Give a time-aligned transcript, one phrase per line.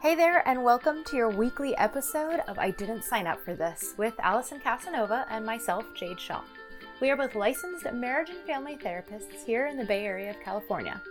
[0.00, 3.92] Hey there, and welcome to your weekly episode of I Didn't Sign Up for This
[3.98, 6.40] with Allison Casanova and myself, Jade Shaw.
[7.02, 11.02] We are both licensed marriage and family therapists here in the Bay Area of California.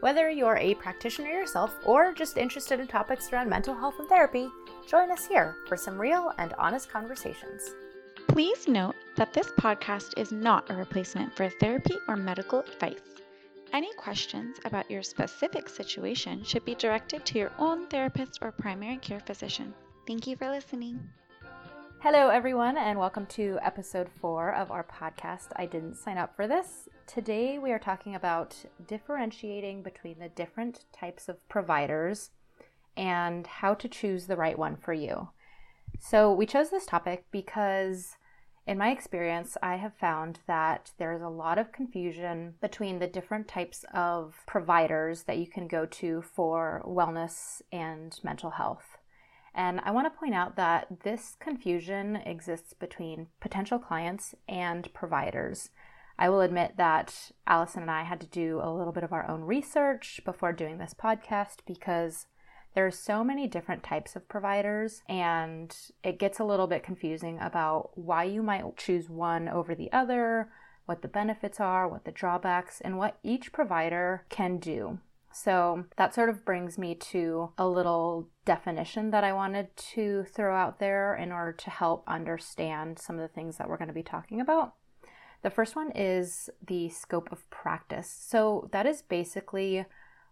[0.00, 4.50] Whether you're a practitioner yourself or just interested in topics around mental health and therapy,
[4.86, 7.62] join us here for some real and honest conversations.
[8.28, 13.15] Please note that this podcast is not a replacement for therapy or medical advice.
[13.72, 18.96] Any questions about your specific situation should be directed to your own therapist or primary
[18.98, 19.74] care physician.
[20.06, 21.00] Thank you for listening.
[22.00, 25.48] Hello, everyone, and welcome to episode four of our podcast.
[25.56, 26.88] I didn't sign up for this.
[27.06, 28.54] Today, we are talking about
[28.86, 32.30] differentiating between the different types of providers
[32.96, 35.30] and how to choose the right one for you.
[35.98, 38.16] So, we chose this topic because
[38.66, 43.06] in my experience, I have found that there is a lot of confusion between the
[43.06, 48.98] different types of providers that you can go to for wellness and mental health.
[49.54, 55.70] And I want to point out that this confusion exists between potential clients and providers.
[56.18, 59.28] I will admit that Allison and I had to do a little bit of our
[59.30, 62.26] own research before doing this podcast because
[62.76, 65.74] there are so many different types of providers, and
[66.04, 70.50] it gets a little bit confusing about why you might choose one over the other,
[70.84, 74.98] what the benefits are, what the drawbacks, and what each provider can do.
[75.32, 80.54] So that sort of brings me to a little definition that I wanted to throw
[80.54, 83.94] out there in order to help understand some of the things that we're going to
[83.94, 84.74] be talking about.
[85.40, 88.14] The first one is the scope of practice.
[88.28, 89.86] So that is basically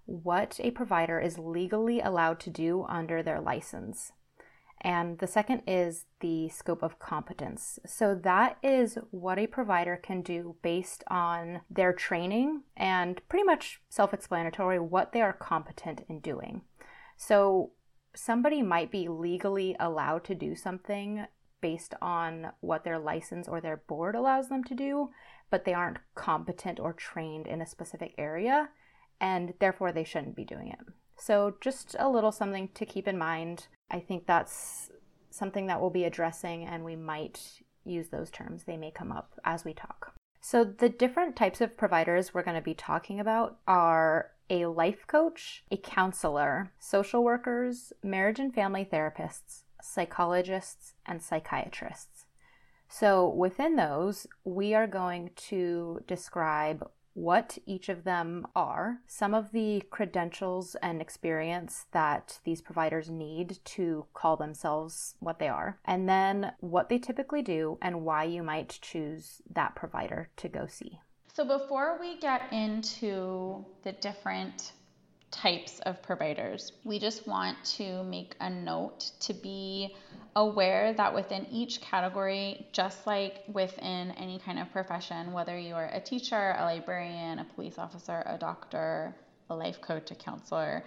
[0.07, 4.13] what a provider is legally allowed to do under their license.
[4.81, 7.79] And the second is the scope of competence.
[7.87, 13.81] So, that is what a provider can do based on their training and pretty much
[13.89, 16.63] self explanatory what they are competent in doing.
[17.17, 17.73] So,
[18.15, 21.27] somebody might be legally allowed to do something
[21.63, 25.09] based on what their license or their board allows them to do,
[25.51, 28.69] but they aren't competent or trained in a specific area
[29.21, 30.81] and therefore they shouldn't be doing it.
[31.17, 33.69] So, just a little something to keep in mind.
[33.91, 34.91] I think that's
[35.31, 37.41] something that we'll be addressing, and we might
[37.85, 38.65] use those terms.
[38.65, 40.15] They may come up as we talk.
[40.41, 45.07] So, the different types of providers we're going to be talking about are a life
[45.07, 52.27] coach, a counselor, social workers, marriage and family therapists, psychologists, and psychiatrists.
[52.89, 59.53] So, within those, we are going to describe what each of them are, some of
[59.53, 66.09] the credentials and experience that these providers need to call themselves what they are, and
[66.09, 70.99] then what they typically do and why you might choose that provider to go see.
[71.33, 74.73] So, before we get into the different
[75.35, 76.73] types of providers.
[76.85, 79.97] We just want to make a note to be
[80.37, 86.01] aware that within each category, just like within any kind of profession, whether you're a
[86.01, 89.15] teacher, a librarian, a police officer, a doctor,
[89.51, 90.85] a life coach, a counselor,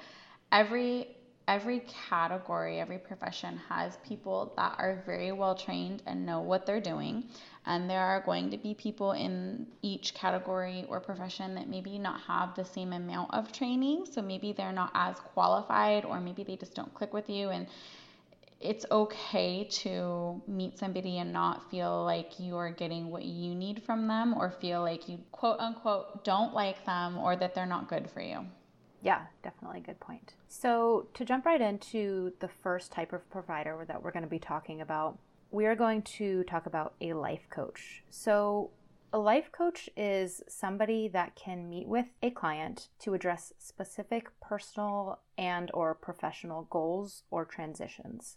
[0.52, 1.10] every
[1.50, 6.82] every category, every profession has people that are very well trained and know what they're
[6.82, 7.24] doing.
[7.68, 12.22] And there are going to be people in each category or profession that maybe not
[12.22, 14.06] have the same amount of training.
[14.10, 17.50] So maybe they're not as qualified, or maybe they just don't click with you.
[17.50, 17.68] And
[18.62, 24.08] it's okay to meet somebody and not feel like you're getting what you need from
[24.08, 28.10] them, or feel like you quote unquote don't like them, or that they're not good
[28.10, 28.46] for you.
[29.02, 30.34] Yeah, definitely good point.
[30.48, 34.40] So, to jump right into the first type of provider that we're going to be
[34.40, 35.20] talking about,
[35.52, 38.04] we are going to talk about a life coach.
[38.10, 38.72] So,
[39.14, 45.20] a life coach is somebody that can meet with a client to address specific personal
[45.38, 48.36] and or professional goals or transitions.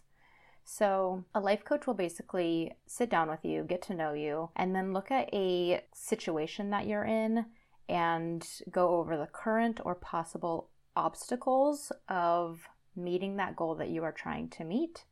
[0.63, 4.73] So, a life coach will basically sit down with you, get to know you, and
[4.73, 7.45] then look at a situation that you're in
[7.89, 14.11] and go over the current or possible obstacles of meeting that goal that you are
[14.13, 15.03] trying to meet.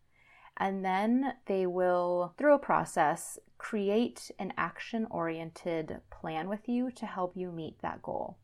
[0.60, 7.06] And then they will, through a process, create an action oriented plan with you to
[7.06, 8.38] help you meet that goal.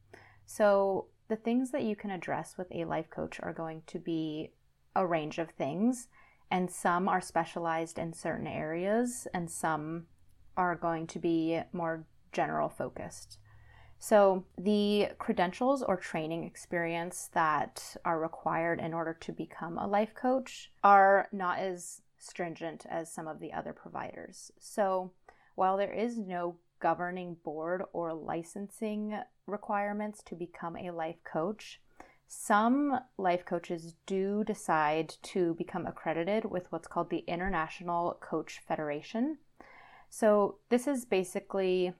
[0.45, 4.51] So, the things that you can address with a life coach are going to be
[4.95, 6.07] a range of things,
[6.51, 10.05] and some are specialized in certain areas, and some
[10.55, 13.39] are going to be more general focused.
[13.97, 20.13] So, the credentials or training experience that are required in order to become a life
[20.13, 24.51] coach are not as stringent as some of the other providers.
[24.59, 25.11] So,
[25.55, 29.17] while there is no governing board or licensing
[29.47, 31.81] requirements to become a life coach,
[32.27, 39.37] some life coaches do decide to become accredited with what's called the International Coach Federation.
[40.09, 41.93] So, this is basically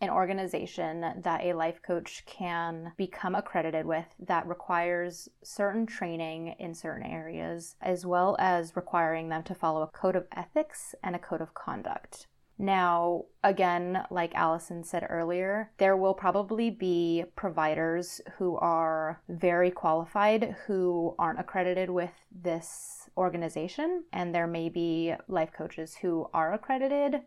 [0.00, 6.74] an organization that a life coach can become accredited with that requires certain training in
[6.74, 11.18] certain areas, as well as requiring them to follow a code of ethics and a
[11.18, 12.26] code of conduct.
[12.60, 20.56] Now, again, like Allison said earlier, there will probably be providers who are very qualified
[20.66, 27.22] who aren't accredited with this organization, and there may be life coaches who are accredited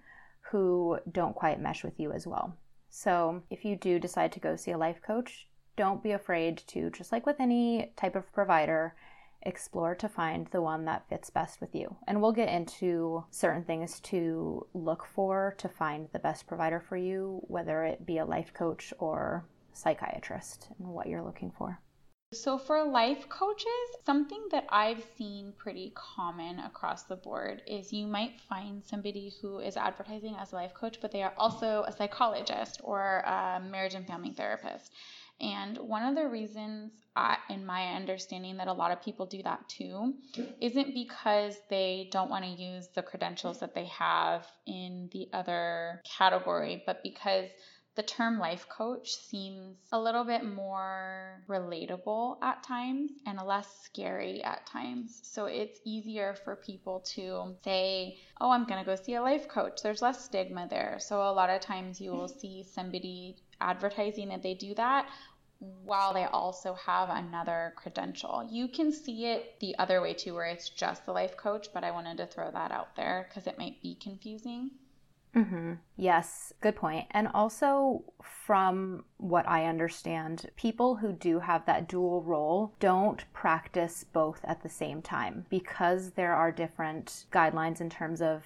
[0.51, 2.55] who don't quite mesh with you as well.
[2.89, 6.89] So, if you do decide to go see a life coach, don't be afraid to,
[6.89, 8.95] just like with any type of provider,
[9.43, 11.95] explore to find the one that fits best with you.
[12.07, 16.97] And we'll get into certain things to look for to find the best provider for
[16.97, 21.79] you, whether it be a life coach or psychiatrist, and what you're looking for.
[22.33, 23.67] So, for life coaches,
[24.05, 29.59] something that I've seen pretty common across the board is you might find somebody who
[29.59, 33.95] is advertising as a life coach, but they are also a psychologist or a marriage
[33.95, 34.93] and family therapist.
[35.41, 39.43] And one of the reasons, I, in my understanding, that a lot of people do
[39.43, 40.13] that too
[40.61, 46.01] isn't because they don't want to use the credentials that they have in the other
[46.17, 47.49] category, but because
[48.01, 54.43] the term life coach seems a little bit more relatable at times and less scary
[54.43, 55.19] at times.
[55.21, 59.47] So it's easier for people to say, Oh, I'm going to go see a life
[59.47, 59.83] coach.
[59.83, 60.97] There's less stigma there.
[60.99, 65.07] So a lot of times you will see somebody advertising that they do that
[65.59, 68.49] while they also have another credential.
[68.49, 71.83] You can see it the other way too, where it's just the life coach, but
[71.83, 74.71] I wanted to throw that out there because it might be confusing.
[75.35, 75.73] Mm-hmm.
[75.95, 77.07] Yes, good point.
[77.11, 84.03] And also, from what I understand, people who do have that dual role don't practice
[84.11, 88.43] both at the same time because there are different guidelines in terms of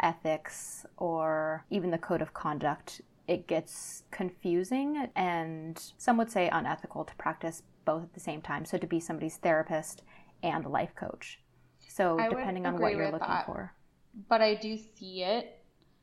[0.00, 3.00] ethics or even the code of conduct.
[3.26, 8.64] It gets confusing and some would say unethical to practice both at the same time.
[8.64, 10.02] So, to be somebody's therapist
[10.42, 11.40] and life coach.
[11.88, 13.46] So, I depending on what you're looking that.
[13.46, 13.74] for.
[14.28, 15.57] But I do see it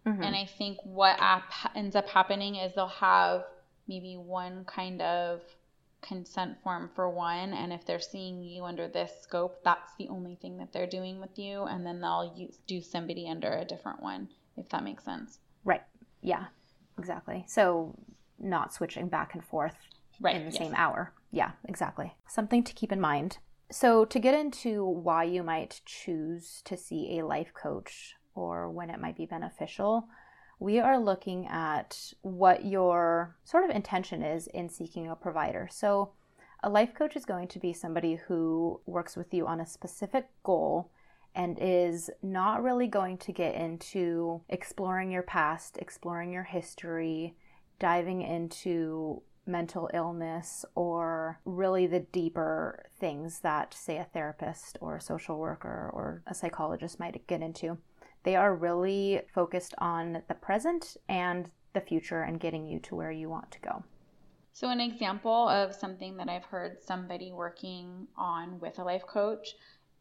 [0.06, 0.22] Mm-hmm.
[0.22, 3.44] And I think what app ends up happening is they'll have
[3.88, 5.42] maybe one kind of
[6.02, 10.36] consent form for one and if they're seeing you under this scope that's the only
[10.36, 14.02] thing that they're doing with you and then they'll use, do somebody under a different
[14.04, 15.40] one if that makes sense.
[15.64, 15.82] Right.
[16.22, 16.46] Yeah.
[17.00, 17.44] Exactly.
[17.48, 17.98] So
[18.40, 19.76] not switching back and forth
[20.22, 20.60] right, in the yes.
[20.60, 21.12] same hour.
[21.32, 22.14] Yeah exactly.
[22.28, 23.40] Something to keep in mind.
[23.72, 28.90] So to get into why you might choose to see a life coach or when
[28.90, 30.08] it might be beneficial,
[30.60, 35.68] we are looking at what your sort of intention is in seeking a provider.
[35.72, 36.12] So,
[36.64, 40.28] a life coach is going to be somebody who works with you on a specific
[40.44, 40.90] goal
[41.36, 47.36] and is not really going to get into exploring your past, exploring your history,
[47.78, 55.02] diving into mental illness or really the deeper things that, say, a therapist or a
[55.02, 57.78] social worker or a psychologist might get into.
[58.26, 63.12] They are really focused on the present and the future and getting you to where
[63.12, 63.84] you want to go.
[64.52, 69.50] So, an example of something that I've heard somebody working on with a life coach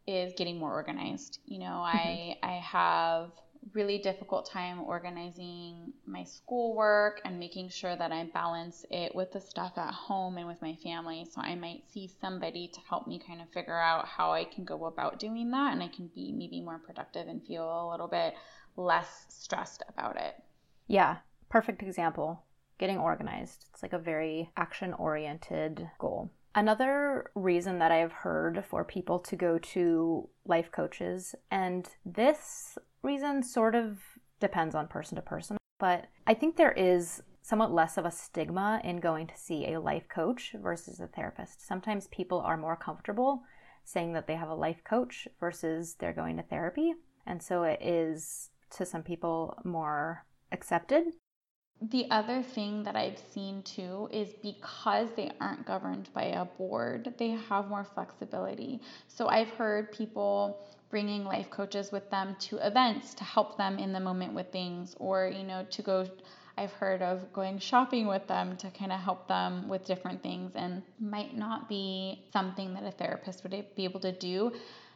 [0.07, 1.41] is getting more organized.
[1.45, 1.99] You know, mm-hmm.
[1.99, 3.31] I I have
[3.73, 9.41] really difficult time organizing my schoolwork and making sure that I balance it with the
[9.41, 11.27] stuff at home and with my family.
[11.33, 14.65] So I might see somebody to help me kind of figure out how I can
[14.65, 18.09] go about doing that and I can be maybe more productive and feel a little
[18.09, 18.35] bit
[18.77, 20.35] less stressed about it.
[20.87, 21.19] Yeah,
[21.49, 22.43] perfect example.
[22.79, 23.67] Getting organized.
[23.73, 26.31] It's like a very action oriented goal.
[26.57, 33.43] Another reason that I've heard for people to go to life coaches, and this reason
[33.43, 34.01] sort of
[34.41, 38.81] depends on person to person, but I think there is somewhat less of a stigma
[38.83, 41.67] in going to see a life coach versus a therapist.
[41.67, 43.43] Sometimes people are more comfortable
[43.85, 46.95] saying that they have a life coach versus they're going to therapy.
[47.27, 51.05] And so it is to some people more accepted.
[51.83, 57.13] The other thing that I've seen too is because they aren't governed by a board,
[57.19, 58.81] they have more flexibility.
[59.09, 60.61] So I've heard people
[60.95, 64.95] bringing life coaches with them to events to help them in the moment with things
[65.01, 66.07] or you know to go
[66.57, 70.53] I've heard of going shopping with them to kind of help them with different things
[70.55, 74.53] and might not be something that a therapist would be able to do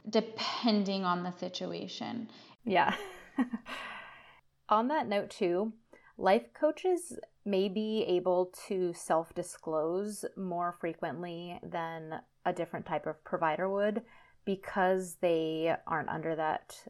[0.09, 2.29] depending on the situation.
[2.65, 2.95] Yeah.
[4.69, 5.73] on that note too,
[6.17, 13.25] life coaches may be able to self disclose more frequently than a different type of
[13.25, 14.03] provider would
[14.49, 16.83] because they aren't under that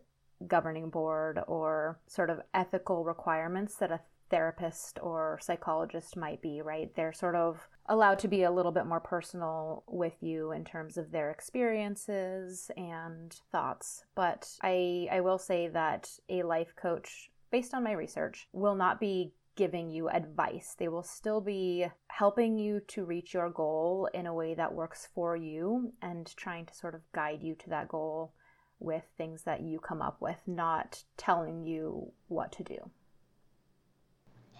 [0.47, 3.99] governing board or sort of ethical requirements that a
[4.31, 6.95] therapist or psychologist might be, right?
[6.95, 10.97] They're sort of allowed to be a little bit more personal with you in terms
[10.97, 14.05] of their experiences and thoughts.
[14.15, 19.01] But I, I will say that a life coach, based on my research, will not
[19.01, 20.77] be giving you advice.
[20.79, 25.09] They will still be helping you to reach your goal in a way that works
[25.15, 28.33] for you and trying to sort of guide you to that goal
[28.79, 32.79] with things that you come up with, not telling you what to do.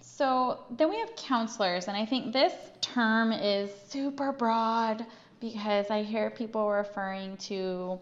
[0.01, 5.07] So then we have counselors, and I think this term is super broad
[5.41, 8.01] because I hear people referring to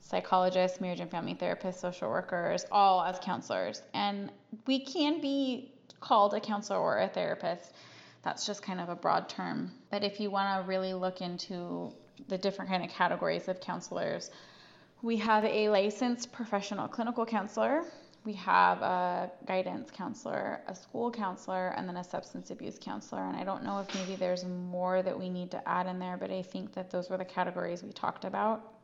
[0.00, 3.82] psychologists, marriage and family therapists, social workers, all as counselors.
[3.92, 4.30] And
[4.66, 7.72] we can be called a counselor or a therapist.
[8.22, 9.72] That's just kind of a broad term.
[9.90, 11.92] But if you want to really look into
[12.28, 14.30] the different kind of categories of counselors,
[15.02, 17.84] we have a licensed professional clinical counselor,
[18.24, 23.24] we have a guidance counselor, a school counselor, and then a substance abuse counselor.
[23.24, 26.16] And I don't know if maybe there's more that we need to add in there,
[26.16, 28.74] but I think that those were the categories we talked about.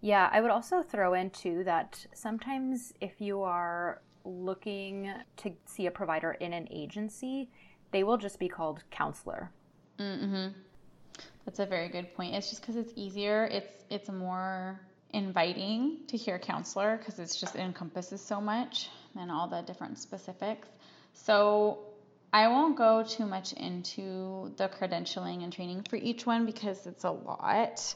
[0.00, 5.86] Yeah, I would also throw in too that sometimes if you are looking to see
[5.86, 7.48] a provider in an agency,
[7.90, 9.50] they will just be called counselor.
[9.98, 10.48] Mm-hmm.
[11.44, 12.34] That's a very good point.
[12.34, 13.44] It's just because it's easier.
[13.44, 18.88] It's it's more inviting to hear counselor because it's just it encompasses so much
[19.18, 20.68] and all the different specifics.
[21.12, 21.78] So
[22.32, 27.04] I won't go too much into the credentialing and training for each one because it's
[27.04, 27.94] a lot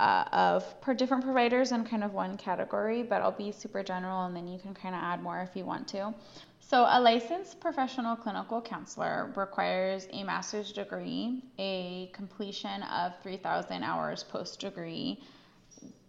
[0.00, 4.24] uh, of per different providers in kind of one category, but I'll be super general
[4.24, 6.14] and then you can kind of add more if you want to.
[6.60, 14.22] So, a licensed professional clinical counselor requires a master's degree, a completion of 3,000 hours
[14.22, 15.20] post degree,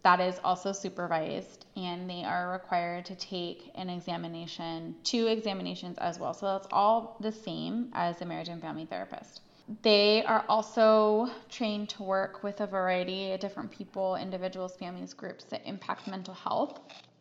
[0.03, 6.17] that is also supervised and they are required to take an examination, two examinations as
[6.17, 6.33] well.
[6.33, 9.41] So that's all the same as a marriage and family therapist.
[9.81, 15.45] They are also trained to work with a variety of different people, individuals, families, groups
[15.45, 16.79] that impact mental health.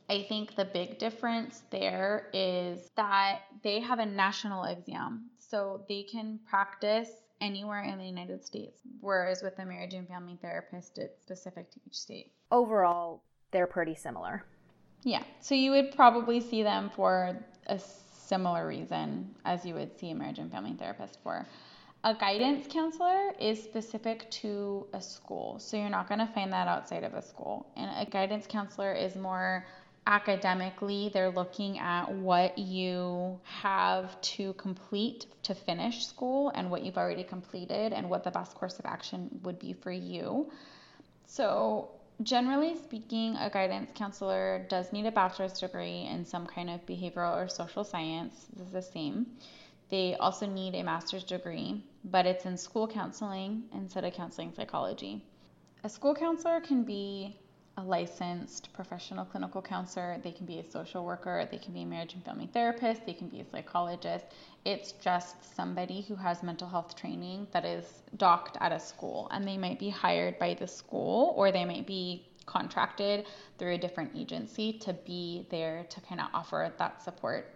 [0.08, 5.30] I think the big difference there is that they have a national exam.
[5.38, 10.36] So they can practice anywhere in the United States, whereas with a marriage and family
[10.40, 12.32] therapist, it's specific to each state.
[12.50, 14.44] Overall, they're pretty similar.
[15.02, 20.10] Yeah, so you would probably see them for a similar reason as you would see
[20.10, 21.46] a marriage and family therapist for.
[22.02, 26.66] A guidance counselor is specific to a school, so you're not going to find that
[26.66, 27.66] outside of a school.
[27.76, 29.66] And a guidance counselor is more
[30.06, 36.96] academically, they're looking at what you have to complete to finish school and what you've
[36.96, 40.50] already completed and what the best course of action would be for you.
[41.26, 41.90] So,
[42.22, 47.36] generally speaking, a guidance counselor does need a bachelor's degree in some kind of behavioral
[47.36, 48.46] or social science.
[48.56, 49.26] This is the same.
[49.90, 55.24] They also need a master's degree, but it's in school counseling instead of counseling psychology.
[55.84, 57.36] A school counselor can be
[57.76, 61.86] a licensed professional clinical counselor, they can be a social worker, they can be a
[61.86, 64.26] marriage and family therapist, they can be a psychologist.
[64.64, 69.46] It's just somebody who has mental health training that is docked at a school, and
[69.46, 73.26] they might be hired by the school or they might be contracted
[73.58, 77.54] through a different agency to be there to kind of offer that support.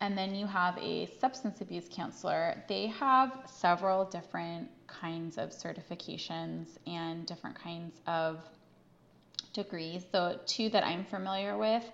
[0.00, 2.62] And then you have a substance abuse counselor.
[2.68, 8.40] They have several different kinds of certifications and different kinds of
[9.52, 10.04] degrees.
[10.12, 11.84] So, two that I'm familiar with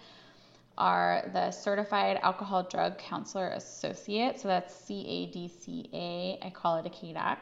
[0.78, 4.40] are the Certified Alcohol Drug Counselor Associate.
[4.40, 6.45] So, that's CADCA.
[6.45, 7.38] I call it a CADAC.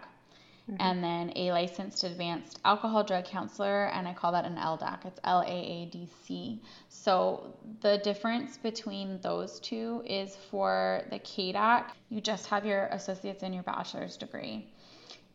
[0.71, 0.83] Mm-hmm.
[0.83, 5.07] And then a licensed advanced alcohol drug counselor, and I call that an LDAC.
[5.07, 6.61] It's L A A D C.
[6.91, 13.43] So the difference between those two is for the CADAC, you just have your associate's
[13.43, 14.67] and your bachelor's degree,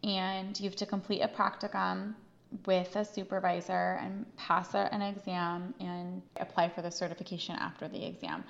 [0.04, 2.14] and you have to complete a practicum
[2.68, 8.44] with a supervisor and pass an exam and apply for the certification after the exam.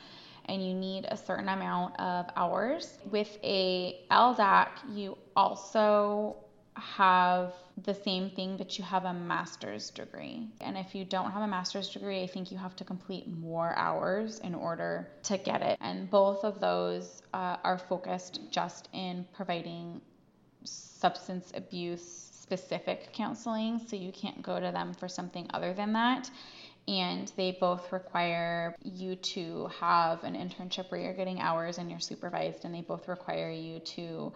[0.46, 2.98] And you need a certain amount of hours.
[3.10, 6.43] With a LDAC, you also
[6.76, 7.54] have
[7.84, 10.48] the same thing, but you have a master's degree.
[10.62, 13.74] And if you don't have a master's degree, I think you have to complete more
[13.76, 15.78] hours in order to get it.
[15.82, 20.02] And both of those uh, are focused just in providing
[20.64, 26.30] substance abuse specific counseling, so you can't go to them for something other than that.
[26.88, 32.00] and they both require you to have an internship where you're getting hours and you're
[32.00, 34.34] supervised, and they both require you to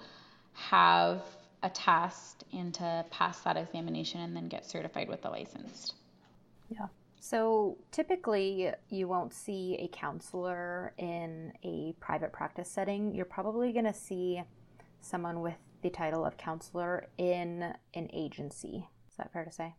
[0.54, 1.22] have
[1.64, 5.96] a test and to pass that examination and then get certified with the licensed.
[6.70, 6.88] Yeah.
[7.20, 13.14] So typically, you won't see a counselor in a private practice setting.
[13.14, 14.42] You're probably going to see
[15.02, 18.88] someone with the title of counselor in an agency.
[19.10, 19.76] Is that fair to say?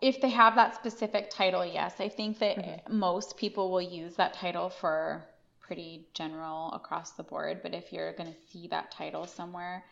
[0.00, 1.94] If they have that specific title, yes.
[2.00, 2.98] I think that mm-hmm.
[2.98, 5.24] most people will use that title for
[5.60, 7.60] pretty general across the board.
[7.62, 9.84] But if you're going to see that title somewhere,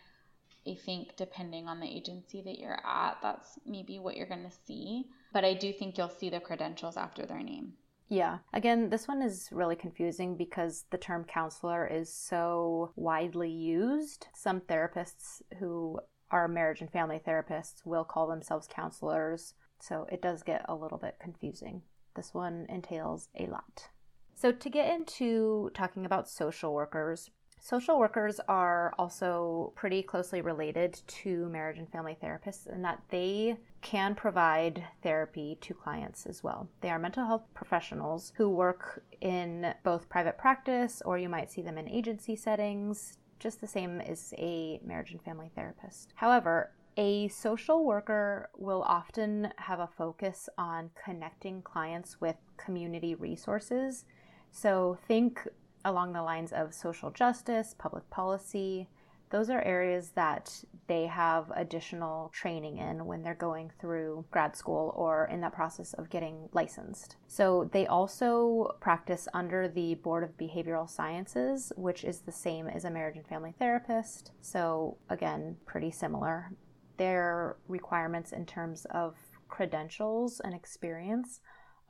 [0.67, 4.57] I think depending on the agency that you're at, that's maybe what you're going to
[4.67, 5.07] see.
[5.33, 7.75] But I do think you'll see the credentials after their name.
[8.09, 8.39] Yeah.
[8.53, 14.27] Again, this one is really confusing because the term counselor is so widely used.
[14.35, 16.01] Some therapists who
[16.31, 19.55] are marriage and family therapists will call themselves counselors.
[19.79, 21.83] So it does get a little bit confusing.
[22.17, 23.89] This one entails a lot.
[24.35, 27.31] So, to get into talking about social workers,
[27.63, 33.59] Social workers are also pretty closely related to marriage and family therapists in that they
[33.83, 36.69] can provide therapy to clients as well.
[36.81, 41.61] They are mental health professionals who work in both private practice or you might see
[41.61, 46.15] them in agency settings, just the same as a marriage and family therapist.
[46.15, 54.07] However, a social worker will often have a focus on connecting clients with community resources.
[54.51, 55.47] So, think
[55.85, 58.89] along the lines of social justice, public policy.
[59.31, 64.93] Those are areas that they have additional training in when they're going through grad school
[64.97, 67.15] or in that process of getting licensed.
[67.29, 72.85] So they also practice under the Board of Behavioral Sciences, which is the same as
[72.85, 74.33] a marriage and family therapist.
[74.41, 76.51] So, again, pretty similar.
[76.97, 79.15] Their requirements in terms of
[79.49, 81.41] credentials and experience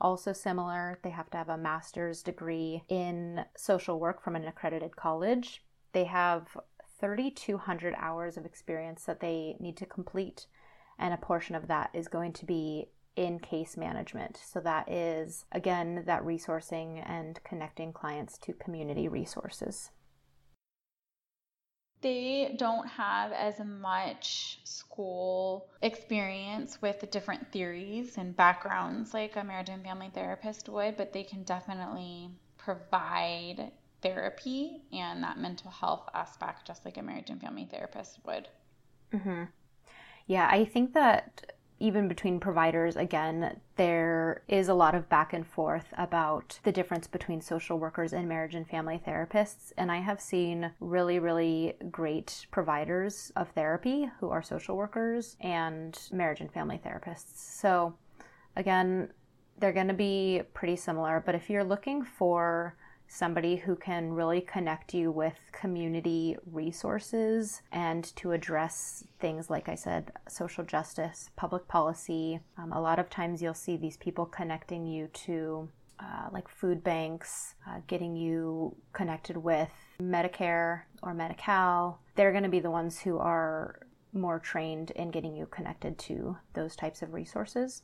[0.01, 0.99] also similar.
[1.03, 5.63] They have to have a master's degree in social work from an accredited college.
[5.93, 6.57] They have
[6.99, 10.47] 3,200 hours of experience that they need to complete,
[10.99, 14.39] and a portion of that is going to be in case management.
[14.43, 19.91] So, that is again that resourcing and connecting clients to community resources
[22.01, 29.43] they don't have as much school experience with the different theories and backgrounds like a
[29.43, 36.09] marriage and family therapist would, but they can definitely provide therapy and that mental health
[36.13, 38.47] aspect just like a marriage and family therapist would.
[39.13, 39.43] Mm-hmm.
[40.27, 45.45] Yeah, I think that even between providers, again, there is a lot of back and
[45.45, 49.73] forth about the difference between social workers and marriage and family therapists.
[49.77, 55.97] And I have seen really, really great providers of therapy who are social workers and
[56.11, 57.35] marriage and family therapists.
[57.35, 57.95] So,
[58.55, 59.09] again,
[59.57, 61.23] they're going to be pretty similar.
[61.25, 62.75] But if you're looking for
[63.11, 69.75] somebody who can really connect you with community resources and to address things like I
[69.75, 72.39] said, social justice, public policy.
[72.57, 75.67] Um, a lot of times you'll see these people connecting you to
[75.99, 79.69] uh, like food banks, uh, getting you connected with
[80.01, 81.99] Medicare or Medi Cal.
[82.15, 83.81] They're going to be the ones who are
[84.13, 87.83] more trained in getting you connected to those types of resources.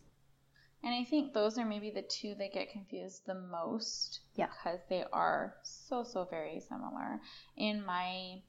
[0.88, 4.48] And I think those are maybe the two that get confused the most yeah.
[4.48, 7.20] because they are so, so very similar.
[7.58, 8.42] In my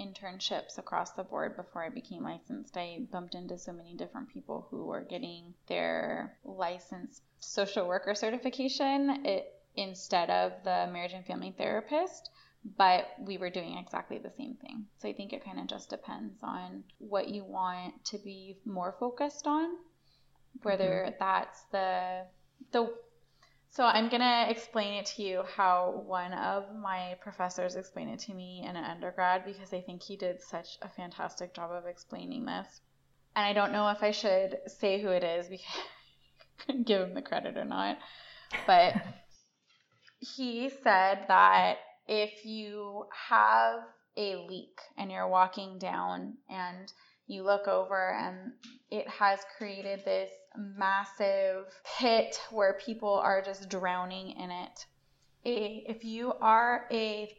[0.00, 4.68] internships across the board before I became licensed, I bumped into so many different people
[4.70, 11.54] who were getting their licensed social worker certification it, instead of the marriage and family
[11.58, 12.30] therapist
[12.78, 14.86] but we were doing exactly the same thing.
[14.98, 18.94] So I think it kind of just depends on what you want to be more
[19.00, 19.68] focused on
[20.62, 21.14] whether mm-hmm.
[21.18, 22.22] that's the
[22.72, 22.92] the
[23.70, 28.34] so I'm gonna explain it to you how one of my professors explained it to
[28.34, 32.44] me in an undergrad because I think he did such a fantastic job of explaining
[32.44, 32.82] this.
[33.34, 35.64] And I don't know if I should say who it is because
[36.84, 37.96] give him the credit or not.
[38.66, 38.94] But
[40.18, 43.80] he said that if you have
[44.18, 46.92] a leak and you're walking down and
[47.26, 48.52] you look over and
[48.90, 51.66] it has created this massive
[51.98, 54.86] pit where people are just drowning in it.
[55.44, 57.36] If you are a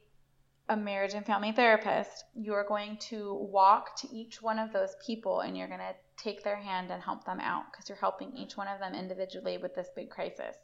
[0.69, 4.95] a marriage and family therapist, you are going to walk to each one of those
[5.05, 8.35] people and you're going to take their hand and help them out because you're helping
[8.35, 10.55] each one of them individually with this big crisis.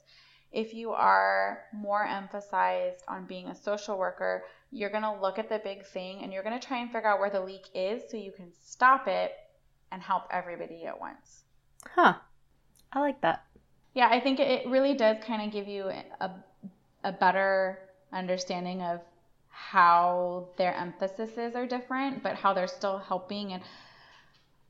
[0.51, 5.49] If you are more emphasized on being a social worker, you're going to look at
[5.49, 8.03] the big thing and you're going to try and figure out where the leak is
[8.09, 9.33] so you can stop it
[9.91, 11.43] and help everybody at once.
[11.93, 12.15] Huh.
[12.91, 13.45] I like that.
[13.93, 16.31] Yeah, I think it really does kind of give you a,
[17.03, 17.79] a better
[18.11, 19.01] understanding of
[19.49, 23.53] how their emphases are different, but how they're still helping.
[23.53, 23.63] And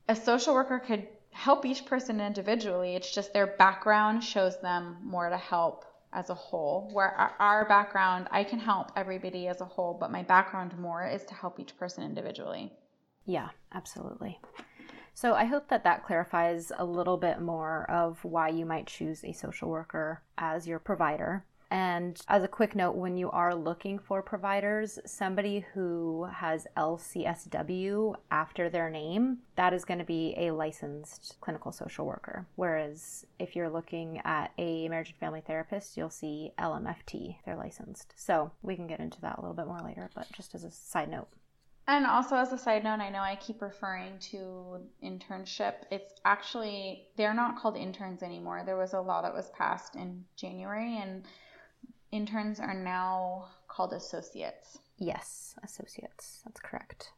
[0.08, 2.96] a social worker could help each person individually.
[2.96, 6.90] It's just their background shows them more to help as a whole.
[6.92, 11.24] Where our, background, I can help everybody as a whole, but my background more is
[11.26, 12.72] to help each person individually.
[13.24, 14.40] Yeah, absolutely.
[15.20, 19.22] So I hope that that clarifies a little bit more of why you might choose
[19.22, 21.44] a social worker as your provider.
[21.70, 28.14] And as a quick note, when you are looking for providers, somebody who has LCSW
[28.30, 32.46] after their name, that is going to be a licensed clinical social worker.
[32.56, 38.14] Whereas if you're looking at a marriage and family therapist, you'll see LMFT, they're licensed.
[38.16, 40.70] So we can get into that a little bit more later, but just as a
[40.70, 41.28] side note.
[41.86, 45.74] And also, as a side note, I know I keep referring to internship.
[45.90, 48.62] It's actually, they're not called interns anymore.
[48.64, 51.24] There was a law that was passed in January, and
[52.12, 54.78] interns are now called associates.
[54.98, 56.42] Yes, associates.
[56.44, 57.10] That's correct.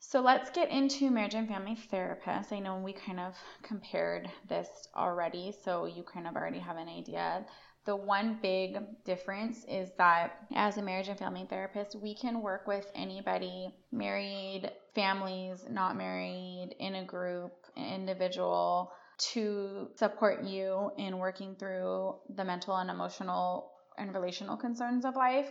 [0.00, 2.52] So let's get into marriage and family therapists.
[2.52, 6.88] I know we kind of compared this already, so you kind of already have an
[6.88, 7.44] idea.
[7.88, 12.66] The one big difference is that as a marriage and family therapist, we can work
[12.66, 18.92] with anybody, married, families, not married, in a group, individual,
[19.32, 25.48] to support you in working through the mental and emotional and relational concerns of life,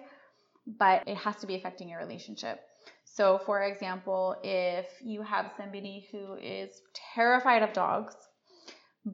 [0.67, 2.59] but it has to be affecting your relationship.
[3.03, 6.83] So, for example, if you have somebody who is
[7.15, 8.15] terrified of dogs,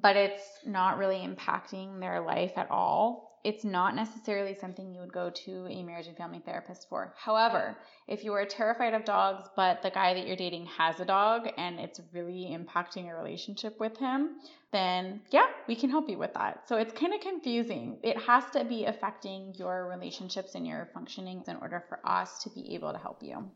[0.02, 5.12] but it's not really impacting their life at all, it's not necessarily something you would
[5.12, 7.14] go to a marriage and family therapist for.
[7.18, 7.78] However,
[8.08, 11.50] if you are terrified of dogs, but the guy that you're dating has a dog
[11.58, 14.38] and it's really impacting your relationship with him,
[14.72, 16.68] then yeah, we can help you with that.
[16.68, 18.00] So it's kind of confusing.
[18.02, 22.50] It has to be affecting your relationships and your functioning in order for us to
[22.50, 23.52] be able to help you.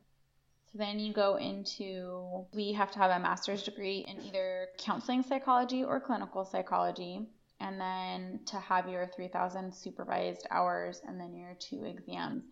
[0.77, 5.83] Then you go into, we have to have a master's degree in either counseling psychology
[5.83, 7.27] or clinical psychology
[7.59, 12.43] and then to have your 3000 supervised hours and then your two exams.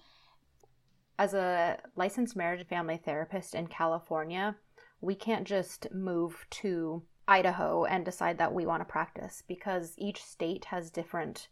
[1.19, 4.55] As a licensed marriage and family therapist in California,
[5.01, 10.23] we can't just move to Idaho and decide that we want to practice because each
[10.23, 11.47] state has different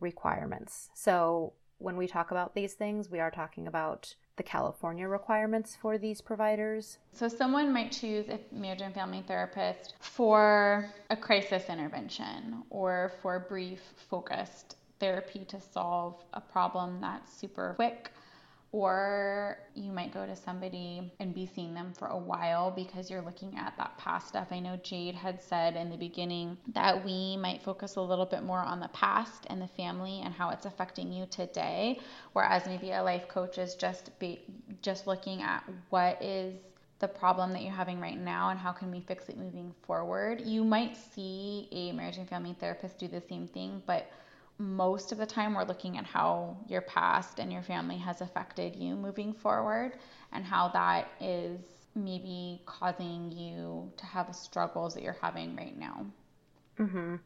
[0.00, 0.88] requirements.
[0.94, 5.98] So when we talk about these things, we are talking about the California requirements for
[5.98, 6.98] these providers?
[7.12, 13.38] So, someone might choose a marriage and family therapist for a crisis intervention or for
[13.40, 18.10] brief, focused therapy to solve a problem that's super quick
[18.74, 23.22] or you might go to somebody and be seeing them for a while because you're
[23.22, 24.48] looking at that past stuff.
[24.50, 28.42] I know Jade had said in the beginning that we might focus a little bit
[28.42, 32.00] more on the past and the family and how it's affecting you today,
[32.32, 34.40] whereas maybe a life coach is just be
[34.82, 36.56] just looking at what is
[36.98, 40.40] the problem that you're having right now and how can we fix it moving forward.
[40.40, 44.10] You might see a marriage and family therapist do the same thing, but
[44.58, 48.76] most of the time we're looking at how your past and your family has affected
[48.76, 49.98] you moving forward
[50.32, 51.60] and how that is
[51.94, 56.06] maybe causing you to have struggles that you're having right now.
[56.78, 57.20] Mhm.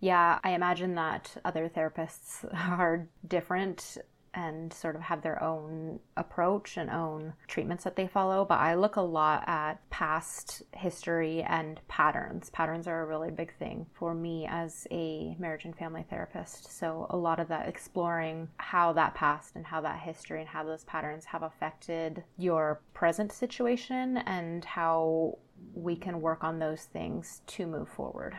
[0.00, 3.98] Yeah, I imagine that other therapists are different
[4.34, 8.44] and sort of have their own approach and own treatments that they follow.
[8.44, 12.50] But I look a lot at past history and patterns.
[12.50, 16.76] Patterns are a really big thing for me as a marriage and family therapist.
[16.76, 20.64] So a lot of that exploring how that past and how that history and how
[20.64, 25.38] those patterns have affected your present situation and how
[25.74, 28.36] we can work on those things to move forward.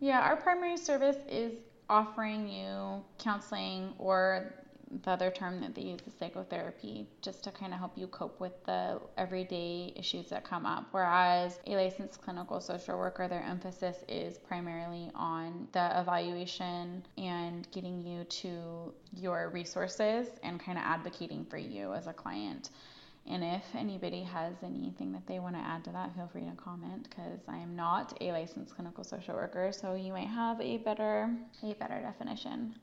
[0.00, 1.52] Yeah, our primary service is
[1.88, 4.54] offering you counseling or
[5.02, 8.38] the other term that they use is psychotherapy, just to kind of help you cope
[8.40, 10.86] with the everyday issues that come up.
[10.90, 18.02] Whereas a licensed clinical social worker, their emphasis is primarily on the evaluation and getting
[18.02, 22.70] you to your resources and kind of advocating for you as a client.
[23.26, 26.56] And if anybody has anything that they want to add to that, feel free to
[26.56, 30.78] comment because I am not a licensed clinical social worker, so you might have a
[30.78, 31.30] better
[31.62, 32.74] a better definition.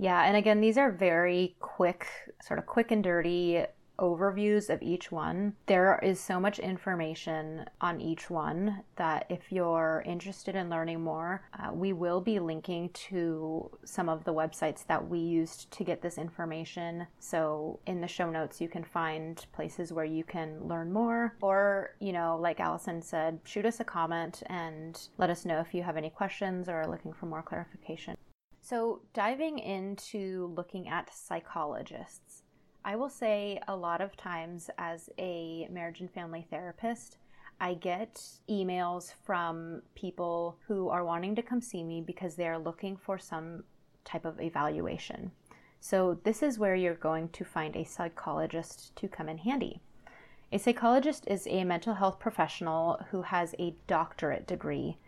[0.00, 2.06] Yeah, and again, these are very quick,
[2.42, 3.66] sort of quick and dirty
[3.98, 5.52] overviews of each one.
[5.66, 11.42] There is so much information on each one that if you're interested in learning more,
[11.58, 16.00] uh, we will be linking to some of the websites that we used to get
[16.00, 17.06] this information.
[17.18, 21.90] So in the show notes, you can find places where you can learn more, or,
[22.00, 25.82] you know, like Allison said, shoot us a comment and let us know if you
[25.82, 28.16] have any questions or are looking for more clarification.
[28.62, 32.42] So, diving into looking at psychologists,
[32.84, 37.16] I will say a lot of times as a marriage and family therapist,
[37.60, 42.58] I get emails from people who are wanting to come see me because they are
[42.58, 43.64] looking for some
[44.04, 45.32] type of evaluation.
[45.80, 49.80] So, this is where you're going to find a psychologist to come in handy.
[50.52, 54.98] A psychologist is a mental health professional who has a doctorate degree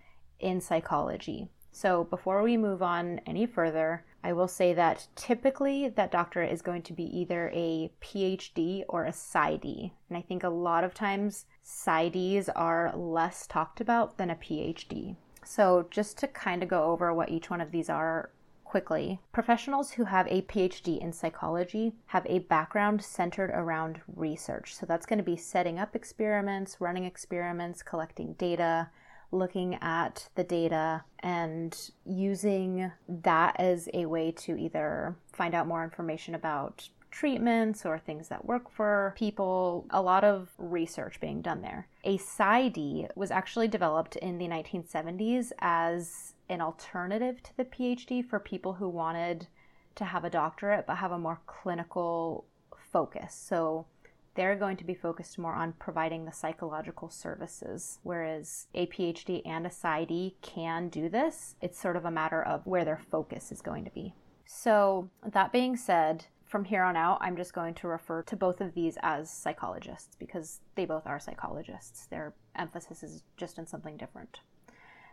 [0.40, 1.50] in psychology.
[1.74, 6.60] So, before we move on any further, I will say that typically that doctorate is
[6.60, 9.90] going to be either a PhD or a PsyD.
[10.10, 15.16] And I think a lot of times PsyDs are less talked about than a PhD.
[15.44, 18.30] So, just to kind of go over what each one of these are
[18.64, 24.74] quickly, professionals who have a PhD in psychology have a background centered around research.
[24.74, 28.90] So, that's going to be setting up experiments, running experiments, collecting data,
[29.32, 35.82] looking at the data and using that as a way to either find out more
[35.82, 41.60] information about treatments or things that work for people, a lot of research being done
[41.60, 41.86] there.
[42.04, 48.38] A PsyD was actually developed in the 1970s as an alternative to the PhD for
[48.40, 49.46] people who wanted
[49.94, 52.46] to have a doctorate but have a more clinical
[52.92, 53.34] focus.
[53.34, 53.86] So
[54.34, 59.66] they're going to be focused more on providing the psychological services, whereas a PhD and
[59.66, 61.56] a PsyD can do this.
[61.60, 64.14] It's sort of a matter of where their focus is going to be.
[64.46, 68.60] So, that being said, from here on out, I'm just going to refer to both
[68.60, 72.06] of these as psychologists because they both are psychologists.
[72.06, 74.40] Their emphasis is just in something different.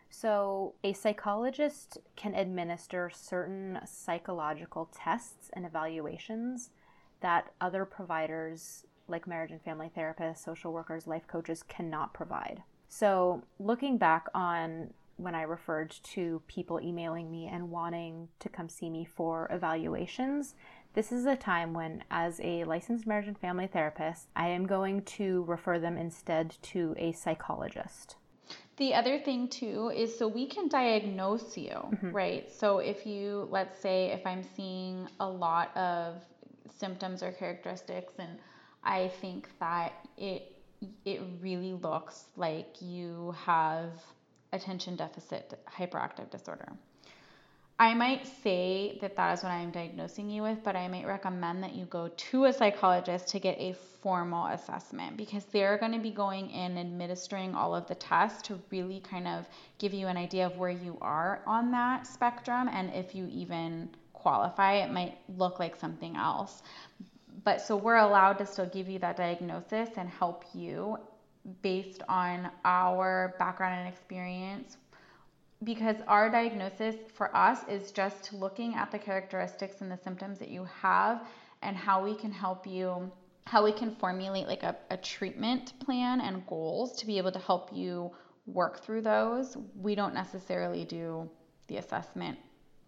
[0.09, 6.71] So, a psychologist can administer certain psychological tests and evaluations
[7.21, 12.63] that other providers like marriage and family therapists, social workers, life coaches cannot provide.
[12.87, 18.69] So, looking back on when I referred to people emailing me and wanting to come
[18.69, 20.55] see me for evaluations,
[20.93, 25.03] this is a time when, as a licensed marriage and family therapist, I am going
[25.03, 28.15] to refer them instead to a psychologist.
[28.77, 32.11] The other thing, too, is so we can diagnose you, mm-hmm.
[32.11, 32.51] right?
[32.51, 36.15] So, if you, let's say, if I'm seeing a lot of
[36.79, 38.39] symptoms or characteristics and
[38.83, 40.55] I think that it
[41.05, 43.91] it really looks like you have
[44.53, 46.71] attention deficit hyperactive disorder.
[47.81, 51.63] I might say that that is what I'm diagnosing you with, but I might recommend
[51.63, 55.99] that you go to a psychologist to get a formal assessment because they're going to
[55.99, 60.07] be going in and administering all of the tests to really kind of give you
[60.07, 64.91] an idea of where you are on that spectrum and if you even qualify, it
[64.91, 66.61] might look like something else
[67.43, 70.97] but so we're allowed to still give you that diagnosis and help you
[71.61, 74.77] based on our background and experience.
[75.63, 80.49] Because our diagnosis for us is just looking at the characteristics and the symptoms that
[80.49, 81.27] you have
[81.61, 83.11] and how we can help you
[83.45, 87.39] how we can formulate like a, a treatment plan and goals to be able to
[87.39, 88.11] help you
[88.45, 89.57] work through those.
[89.75, 91.27] We don't necessarily do
[91.65, 92.37] the assessment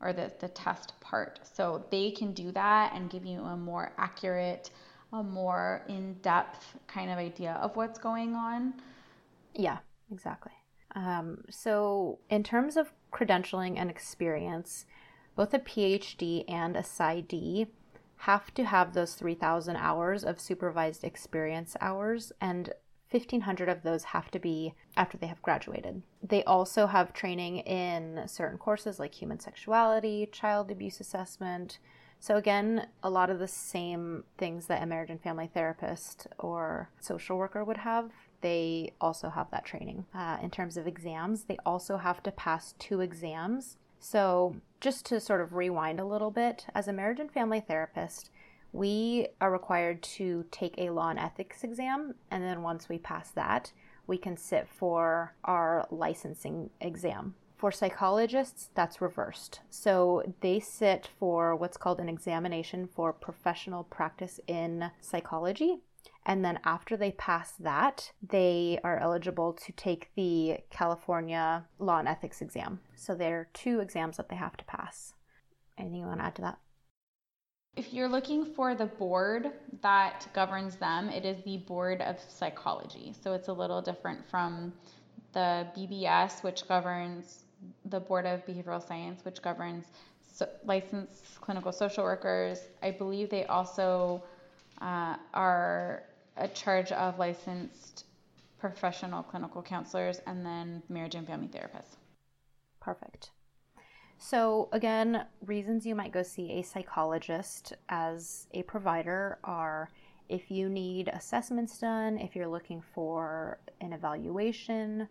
[0.01, 1.39] or the, the test part.
[1.43, 4.71] So they can do that and give you a more accurate,
[5.13, 8.73] a more in depth kind of idea of what's going on.
[9.53, 9.79] Yeah,
[10.11, 10.53] exactly.
[10.95, 14.85] Um, so, in terms of credentialing and experience,
[15.35, 17.67] both a PhD and a PsyD
[18.17, 22.73] have to have those 3,000 hours of supervised experience hours, and
[23.11, 26.01] 1,500 of those have to be after they have graduated.
[26.23, 31.79] They also have training in certain courses like human sexuality, child abuse assessment.
[32.19, 36.89] So, again, a lot of the same things that a marriage and family therapist or
[36.99, 40.05] social worker would have, they also have that training.
[40.13, 43.77] Uh, in terms of exams, they also have to pass two exams.
[43.99, 48.30] So, just to sort of rewind a little bit, as a marriage and family therapist,
[48.71, 53.31] we are required to take a law and ethics exam, and then once we pass
[53.31, 53.71] that,
[54.07, 57.35] we can sit for our licensing exam.
[57.57, 59.59] For psychologists, that's reversed.
[59.69, 65.77] So they sit for what's called an examination for professional practice in psychology.
[66.25, 72.07] And then after they pass that, they are eligible to take the California Law and
[72.07, 72.79] Ethics exam.
[72.95, 75.13] So there are two exams that they have to pass.
[75.77, 76.57] Anything you want to add to that?
[77.77, 79.49] If you're looking for the board
[79.81, 83.13] that governs them, it is the Board of Psychology.
[83.23, 84.73] So it's a little different from
[85.31, 87.45] the BBS, which governs
[87.85, 89.85] the Board of Behavioral Science, which governs
[90.33, 92.59] so, licensed clinical social workers.
[92.83, 94.21] I believe they also
[94.81, 96.03] uh, are
[96.35, 98.05] a charge of licensed
[98.59, 101.95] professional clinical counselors and then marriage and family therapists.
[102.81, 103.31] Perfect.
[104.23, 109.89] So, again, reasons you might go see a psychologist as a provider are
[110.29, 115.07] if you need assessments done, if you're looking for an evaluation,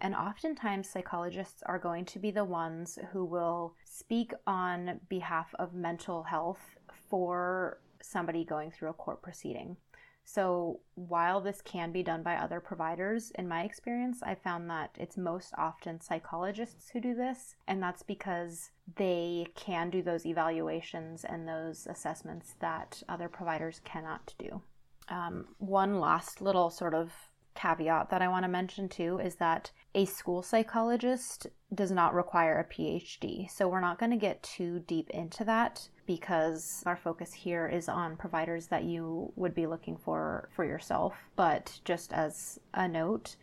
[0.00, 5.74] and oftentimes psychologists are going to be the ones who will speak on behalf of
[5.74, 6.76] mental health
[7.10, 9.76] for somebody going through a court proceeding.
[10.24, 14.90] So, while this can be done by other providers, in my experience, I found that
[14.98, 21.24] it's most often psychologists who do this, and that's because they can do those evaluations
[21.24, 24.62] and those assessments that other providers cannot do.
[25.08, 27.12] Um, one last little sort of
[27.54, 32.58] caveat that I want to mention too is that a school psychologist does not require
[32.58, 33.50] a PhD.
[33.50, 37.88] So we're not going to get too deep into that because our focus here is
[37.88, 41.14] on providers that you would be looking for for yourself.
[41.36, 43.36] But just as a note,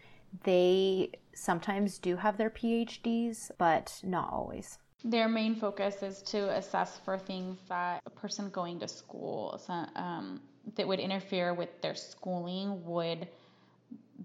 [0.44, 4.78] they sometimes do have their PhDs, but not always.
[5.04, 9.60] Their main focus is to assess for things that a person going to school
[9.96, 10.42] um,
[10.76, 13.28] that would interfere with their schooling would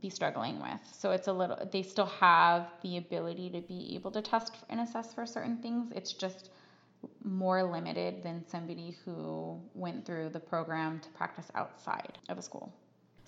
[0.00, 0.80] be struggling with.
[0.92, 4.80] So it's a little, they still have the ability to be able to test and
[4.80, 5.92] assess for certain things.
[5.94, 6.50] It's just
[7.24, 12.72] more limited than somebody who went through the program to practice outside of a school.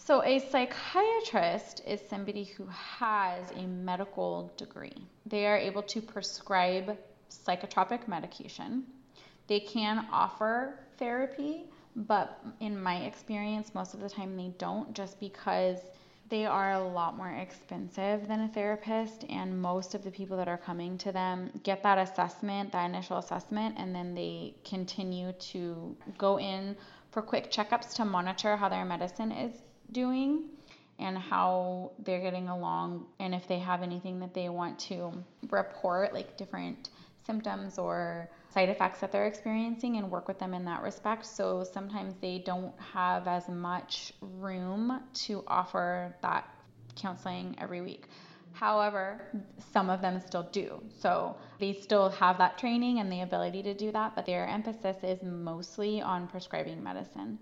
[0.01, 4.97] So, a psychiatrist is somebody who has a medical degree.
[5.27, 6.97] They are able to prescribe
[7.31, 8.85] psychotropic medication.
[9.49, 11.65] They can offer therapy,
[11.97, 15.79] but in my experience, most of the time they don't just because
[16.29, 20.49] they are a lot more expensive than a therapist, and most of the people that
[20.49, 25.97] are coming to them get that assessment, that initial assessment, and then they continue to
[26.19, 26.77] go in
[27.11, 29.63] for quick checkups to monitor how their medicine is
[29.93, 30.45] doing
[30.99, 35.13] and how they're getting along, and if they have anything that they want to
[35.51, 36.91] report, like different
[37.29, 41.27] symptoms or side effects that they're experiencing and work with them in that respect.
[41.27, 46.49] So sometimes they don't have as much room to offer that
[46.97, 48.07] counseling every week.
[48.53, 49.21] However,
[49.73, 50.83] some of them still do.
[50.99, 54.97] So they still have that training and the ability to do that, but their emphasis
[55.03, 57.39] is mostly on prescribing medicine.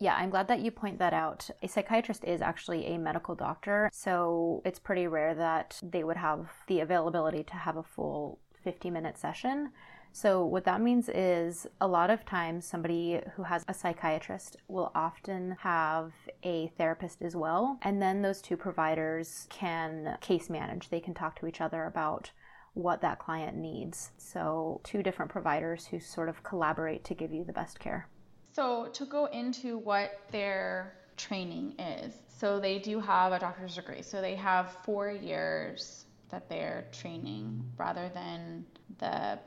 [0.00, 1.50] Yeah, I'm glad that you point that out.
[1.62, 6.48] A psychiatrist is actually a medical doctor, so it's pretty rare that they would have
[6.68, 9.70] the availability to have a full 50 minute session.
[10.12, 14.90] So, what that means is a lot of times somebody who has a psychiatrist will
[14.94, 17.78] often have a therapist as well.
[17.82, 22.32] And then those two providers can case manage, they can talk to each other about
[22.74, 24.10] what that client needs.
[24.18, 28.08] So, two different providers who sort of collaborate to give you the best care.
[28.52, 34.02] So, to go into what their training is, so they do have a doctor's degree.
[34.02, 38.64] So, they have four years that they're training rather than
[38.98, 39.38] the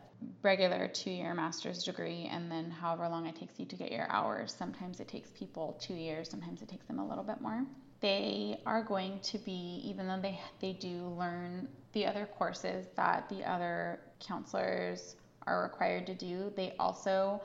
[0.41, 4.09] regular two year master's degree and then however long it takes you to get your
[4.09, 4.55] hours.
[4.57, 7.65] Sometimes it takes people two years, sometimes it takes them a little bit more.
[7.99, 13.29] They are going to be, even though they, they do learn the other courses that
[13.29, 15.15] the other counselors
[15.47, 17.41] are required to do, they also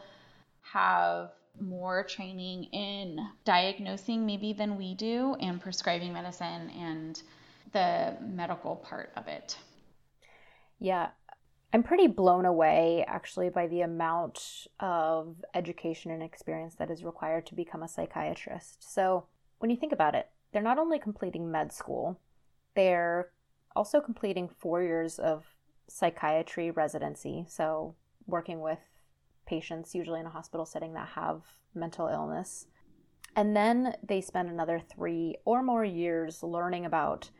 [0.63, 7.23] have more training in diagnosing maybe than we do and prescribing medicine and
[7.73, 9.57] the medical part of it.
[10.79, 11.09] Yeah,
[11.73, 17.47] I'm pretty blown away actually by the amount of education and experience that is required
[17.47, 18.93] to become a psychiatrist.
[18.93, 19.27] So,
[19.59, 22.21] when you think about it, they're not only completing med school,
[22.75, 23.33] they're
[23.77, 25.45] also completing four years of
[25.89, 27.45] psychiatry residency.
[27.49, 28.79] So, working with
[29.47, 31.43] patients, usually in a hospital setting, that have
[31.75, 32.67] mental illness.
[33.37, 37.31] And then they spend another three or more years learning about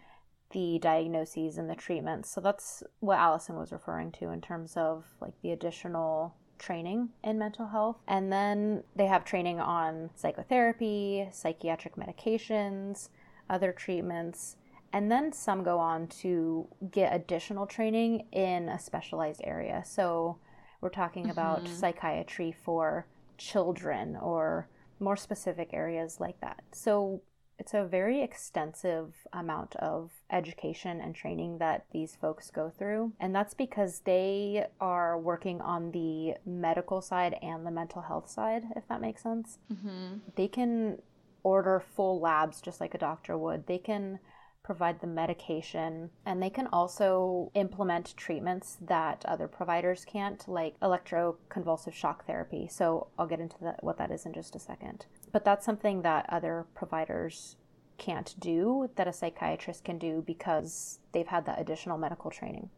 [0.51, 2.31] the diagnoses and the treatments.
[2.31, 7.39] So that's what Allison was referring to in terms of like the additional training in
[7.39, 7.99] mental health.
[8.07, 13.09] And then they have training on psychotherapy, psychiatric medications,
[13.49, 14.57] other treatments.
[14.93, 19.83] And then some go on to get additional training in a specialized area.
[19.85, 20.39] So
[20.81, 21.33] we're talking mm-hmm.
[21.33, 23.07] about psychiatry for
[23.37, 24.69] children or
[25.01, 26.63] more specific areas like that.
[26.73, 27.23] So
[27.59, 33.13] it's a very extensive amount of education and training that these folks go through.
[33.19, 38.65] And that's because they are working on the medical side and the mental health side,
[38.77, 39.59] if that makes sense.
[39.73, 40.19] Mm-hmm.
[40.37, 41.03] They can
[41.43, 43.67] order full labs just like a doctor would.
[43.67, 44.21] They can
[44.69, 51.95] provide the medication and they can also implement treatments that other providers can't like electroconvulsive
[51.95, 55.45] shock therapy so i'll get into the, what that is in just a second but
[55.45, 57.57] that's something that other providers
[57.99, 62.71] can't do that a psychiatrist can do because they've had that additional medical training.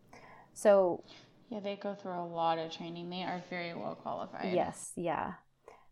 [0.55, 1.05] So,
[1.51, 3.11] Yeah, they go through a lot of training.
[3.11, 4.53] They are very well qualified.
[4.55, 5.35] Yes, yeah.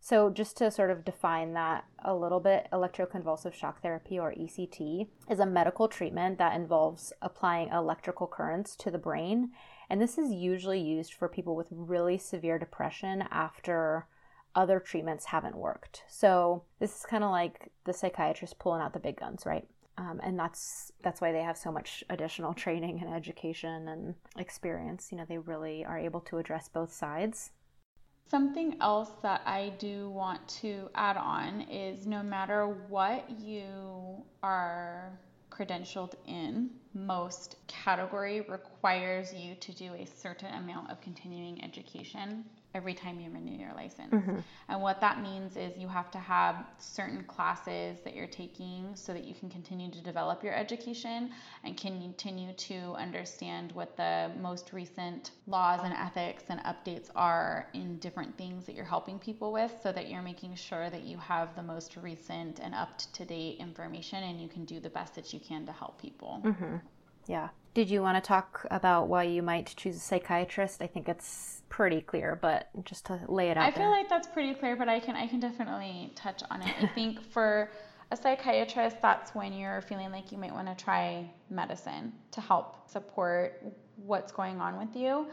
[0.01, 5.09] So, just to sort of define that a little bit, electroconvulsive shock therapy or ECT
[5.29, 9.51] is a medical treatment that involves applying electrical currents to the brain.
[9.91, 14.07] And this is usually used for people with really severe depression after
[14.55, 16.05] other treatments haven't worked.
[16.09, 19.67] So, this is kind of like the psychiatrist pulling out the big guns, right?
[19.99, 25.09] Um, and that's that's why they have so much additional training and education and experience.
[25.11, 27.51] You know, they really are able to address both sides.
[28.31, 35.19] Something else that I do want to add on is no matter what you are
[35.51, 42.45] credentialed in, most category requires you to do a certain amount of continuing education
[42.75, 44.13] every time you renew your license.
[44.13, 44.39] Mm-hmm.
[44.69, 49.13] And what that means is you have to have certain classes that you're taking so
[49.13, 51.31] that you can continue to develop your education
[51.65, 57.99] and continue to understand what the most recent laws and ethics and updates are in
[57.99, 61.55] different things that you're helping people with so that you're making sure that you have
[61.57, 65.33] the most recent and up to date information and you can do the best that
[65.33, 66.43] you can to help people.
[66.45, 66.77] Mm-hmm.
[67.29, 67.51] Yeah.
[67.75, 70.83] Did you want to talk about why you might choose a psychiatrist?
[70.83, 73.63] I think it's pretty clear, but just to lay it out.
[73.63, 76.75] I feel like that's pretty clear, but I can I can definitely touch on it.
[76.83, 77.71] I think for
[78.11, 82.91] a psychiatrist, that's when you're feeling like you might want to try medicine to help
[82.91, 83.63] support
[83.97, 85.27] what's going on with you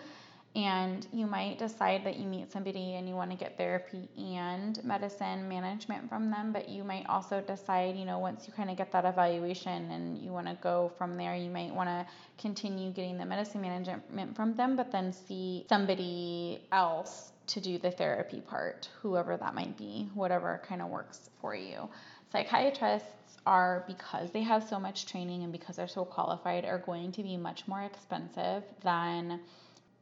[0.55, 4.83] and you might decide that you meet somebody and you want to get therapy and
[4.83, 8.77] medicine management from them but you might also decide you know once you kind of
[8.77, 12.05] get that evaluation and you want to go from there you might want to
[12.37, 17.91] continue getting the medicine management from them but then see somebody else to do the
[17.91, 21.87] therapy part whoever that might be whatever kind of works for you.
[22.31, 27.11] Psychiatrists are because they have so much training and because they're so qualified are going
[27.11, 29.39] to be much more expensive than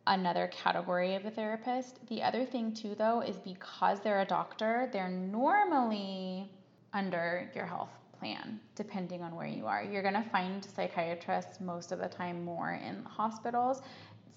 [0.07, 2.05] another category of a therapist.
[2.07, 6.51] The other thing, too, though, is because they're a doctor, they're normally
[6.93, 7.89] under your health
[8.19, 9.83] plan, depending on where you are.
[9.83, 13.81] You're going to find psychiatrists most of the time more in hospitals.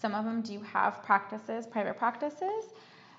[0.00, 2.72] Some of them do have practices, private practices,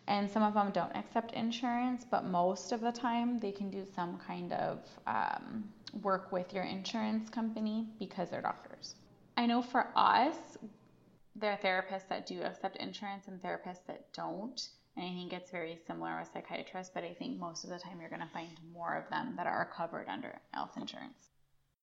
[0.08, 3.86] and some of them don't accept insurance, but most of the time they can do
[3.95, 5.66] some kind of um,
[6.02, 8.95] work with your insurance company because they're doctors.
[9.36, 10.58] I know for us,
[11.40, 14.70] there are therapists that do accept insurance and therapists that don't.
[14.96, 18.00] And I think it's very similar with psychiatrists, but I think most of the time
[18.00, 21.30] you're going to find more of them that are covered under health insurance.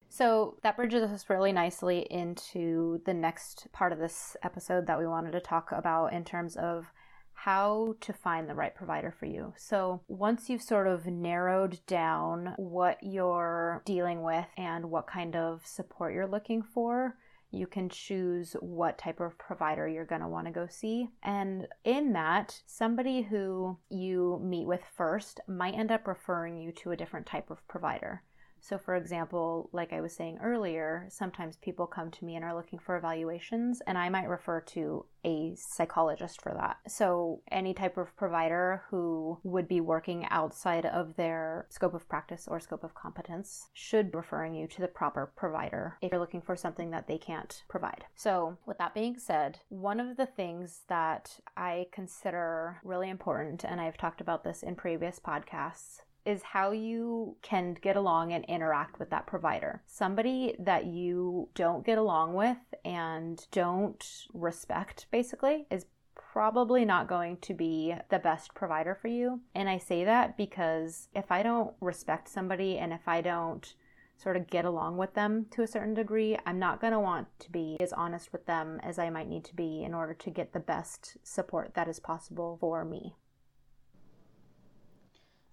[0.08, 5.06] So that bridges us really nicely into the next part of this episode that we
[5.06, 6.86] wanted to talk about in terms of
[7.34, 9.52] how to find the right provider for you.
[9.56, 15.66] So, once you've sort of narrowed down what you're dealing with and what kind of
[15.66, 17.16] support you're looking for,
[17.54, 21.08] you can choose what type of provider you're going to want to go see.
[21.22, 26.90] And in that, somebody who you meet with first might end up referring you to
[26.90, 28.22] a different type of provider.
[28.64, 32.54] So, for example, like I was saying earlier, sometimes people come to me and are
[32.54, 36.78] looking for evaluations, and I might refer to a psychologist for that.
[36.88, 42.48] So, any type of provider who would be working outside of their scope of practice
[42.48, 46.40] or scope of competence should be referring you to the proper provider if you're looking
[46.40, 48.06] for something that they can't provide.
[48.14, 53.78] So, with that being said, one of the things that I consider really important, and
[53.78, 58.98] I've talked about this in previous podcasts, is how you can get along and interact
[58.98, 59.82] with that provider.
[59.86, 67.36] Somebody that you don't get along with and don't respect, basically, is probably not going
[67.38, 69.40] to be the best provider for you.
[69.54, 73.74] And I say that because if I don't respect somebody and if I don't
[74.16, 77.28] sort of get along with them to a certain degree, I'm not going to want
[77.40, 80.30] to be as honest with them as I might need to be in order to
[80.30, 83.14] get the best support that is possible for me.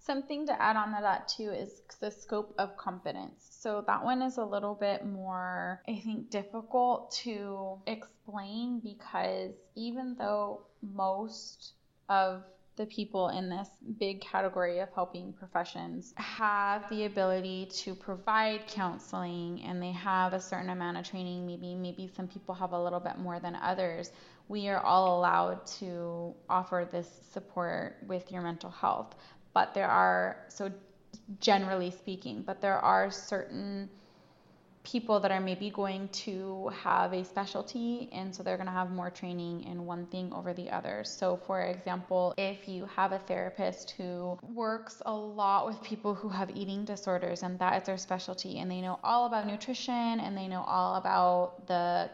[0.04, 3.46] Something to add on to that too is the scope of competence.
[3.50, 10.16] So that one is a little bit more, I think, difficult to explain because even
[10.18, 11.74] though most
[12.08, 12.42] of
[12.76, 19.62] the people in this big category of helping professions have the ability to provide counseling
[19.62, 22.98] and they have a certain amount of training maybe maybe some people have a little
[22.98, 24.10] bit more than others
[24.48, 29.14] we are all allowed to offer this support with your mental health
[29.54, 30.70] but there are so
[31.40, 33.88] generally speaking but there are certain
[34.84, 38.90] people that are maybe going to have a specialty and so they're going to have
[38.90, 41.04] more training in one thing over the other.
[41.04, 46.28] So for example, if you have a therapist who works a lot with people who
[46.28, 50.36] have eating disorders and that is their specialty and they know all about nutrition and
[50.36, 52.10] they know all about the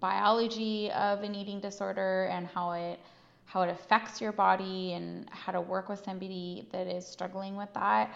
[0.00, 3.00] biology of an eating disorder and how it
[3.46, 7.72] how it affects your body and how to work with somebody that is struggling with
[7.74, 8.12] that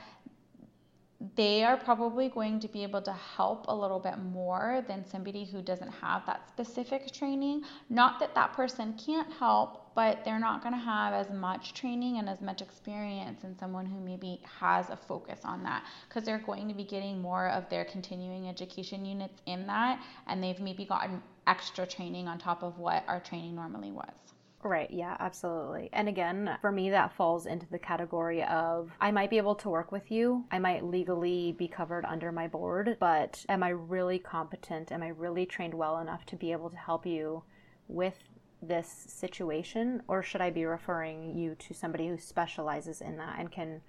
[1.36, 5.44] they are probably going to be able to help a little bit more than somebody
[5.44, 7.62] who doesn't have that specific training.
[7.90, 12.16] Not that that person can't help, but they're not going to have as much training
[12.16, 16.38] and as much experience in someone who maybe has a focus on that because they're
[16.38, 20.86] going to be getting more of their continuing education units in that and they've maybe
[20.86, 24.30] gotten extra training on top of what our training normally was.
[24.62, 25.88] Right, yeah, absolutely.
[25.92, 29.70] And again, for me, that falls into the category of I might be able to
[29.70, 34.18] work with you, I might legally be covered under my board, but am I really
[34.18, 34.92] competent?
[34.92, 37.42] Am I really trained well enough to be able to help you
[37.88, 38.16] with
[38.60, 40.02] this situation?
[40.08, 43.80] Or should I be referring you to somebody who specializes in that and can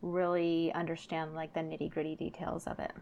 [0.00, 2.92] really understand like the nitty gritty details of it?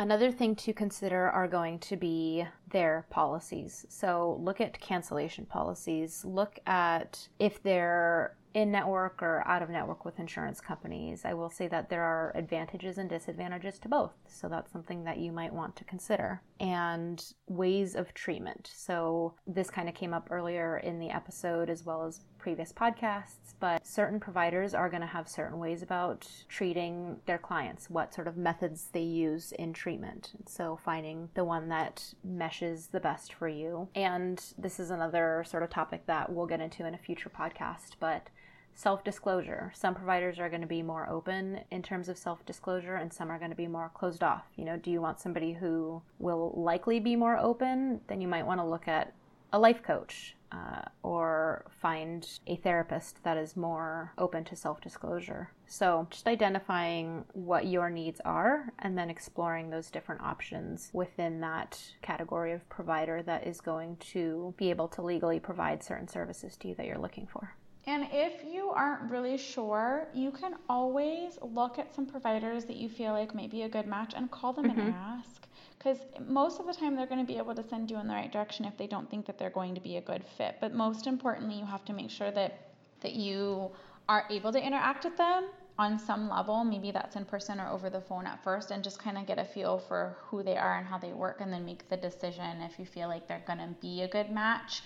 [0.00, 3.84] Another thing to consider are going to be their policies.
[3.88, 10.04] So look at cancellation policies, look at if they're in network or out of network
[10.04, 11.24] with insurance companies.
[11.24, 14.12] I will say that there are advantages and disadvantages to both.
[14.26, 16.42] So that's something that you might want to consider.
[16.60, 18.70] And ways of treatment.
[18.74, 23.54] So this kind of came up earlier in the episode as well as previous podcasts,
[23.60, 28.28] but certain providers are going to have certain ways about treating their clients, what sort
[28.28, 30.32] of methods they use in treatment.
[30.46, 33.88] So finding the one that meshes the best for you.
[33.94, 37.96] And this is another sort of topic that we'll get into in a future podcast,
[38.00, 38.30] but
[38.78, 39.72] self disclosure.
[39.74, 43.28] Some providers are going to be more open in terms of self disclosure, and some
[43.28, 44.44] are going to be more closed off.
[44.54, 48.00] You know, do you want somebody who will likely be more open?
[48.06, 49.14] Then you might want to look at
[49.52, 55.50] a life coach uh, or find a therapist that is more open to self disclosure.
[55.66, 61.82] So, just identifying what your needs are and then exploring those different options within that
[62.00, 66.68] category of provider that is going to be able to legally provide certain services to
[66.68, 67.56] you that you're looking for.
[67.88, 72.86] And if you aren't really sure, you can always look at some providers that you
[72.86, 74.78] feel like may be a good match and call them mm-hmm.
[74.78, 75.48] and ask.
[75.78, 75.96] Because
[76.28, 78.30] most of the time, they're going to be able to send you in the right
[78.30, 80.56] direction if they don't think that they're going to be a good fit.
[80.60, 83.70] But most importantly, you have to make sure that, that you
[84.06, 86.64] are able to interact with them on some level.
[86.64, 89.38] Maybe that's in person or over the phone at first, and just kind of get
[89.38, 92.60] a feel for who they are and how they work, and then make the decision
[92.60, 94.82] if you feel like they're going to be a good match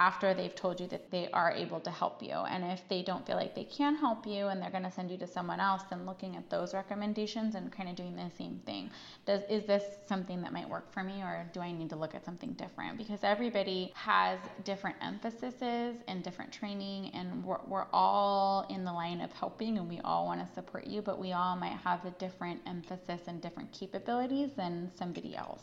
[0.00, 2.32] after they've told you that they are able to help you.
[2.32, 5.10] And if they don't feel like they can help you and they're going to send
[5.10, 8.60] you to someone else, then looking at those recommendations and kind of doing the same
[8.66, 8.90] thing.
[9.24, 12.14] Does is this something that might work for me or do I need to look
[12.14, 12.98] at something different?
[12.98, 19.20] Because everybody has different emphases and different training and we're, we're all in the line
[19.20, 22.10] of helping and we all want to support you, but we all might have a
[22.12, 25.62] different emphasis and different capabilities than somebody else.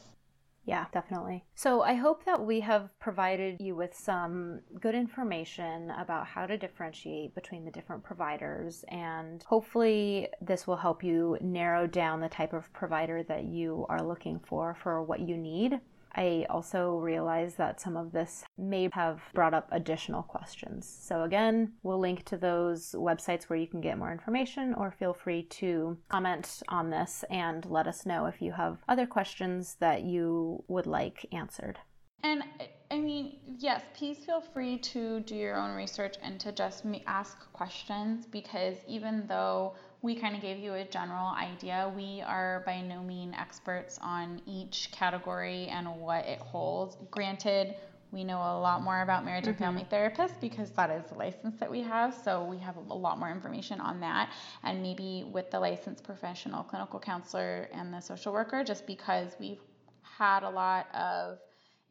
[0.72, 1.44] Yeah, definitely.
[1.54, 6.58] So I hope that we have provided you with some good information about how to
[6.58, 12.54] differentiate between the different providers, and hopefully, this will help you narrow down the type
[12.54, 15.82] of provider that you are looking for for what you need.
[16.16, 20.88] I also realize that some of this may have brought up additional questions.
[20.88, 25.14] So, again, we'll link to those websites where you can get more information, or feel
[25.14, 30.04] free to comment on this and let us know if you have other questions that
[30.04, 31.80] you would like answered.
[32.24, 32.44] And
[32.92, 37.52] I mean, yes, please feel free to do your own research and to just ask
[37.54, 41.92] questions because even though we kind of gave you a general idea.
[41.96, 46.98] We are by no means experts on each category and what it holds.
[47.12, 47.76] Granted,
[48.12, 50.22] we know a lot more about marriage and family mm-hmm.
[50.22, 52.14] therapists because that is the license that we have.
[52.26, 54.32] So we have a lot more information on that.
[54.64, 59.62] And maybe with the licensed professional clinical counselor and the social worker, just because we've
[60.02, 61.38] had a lot of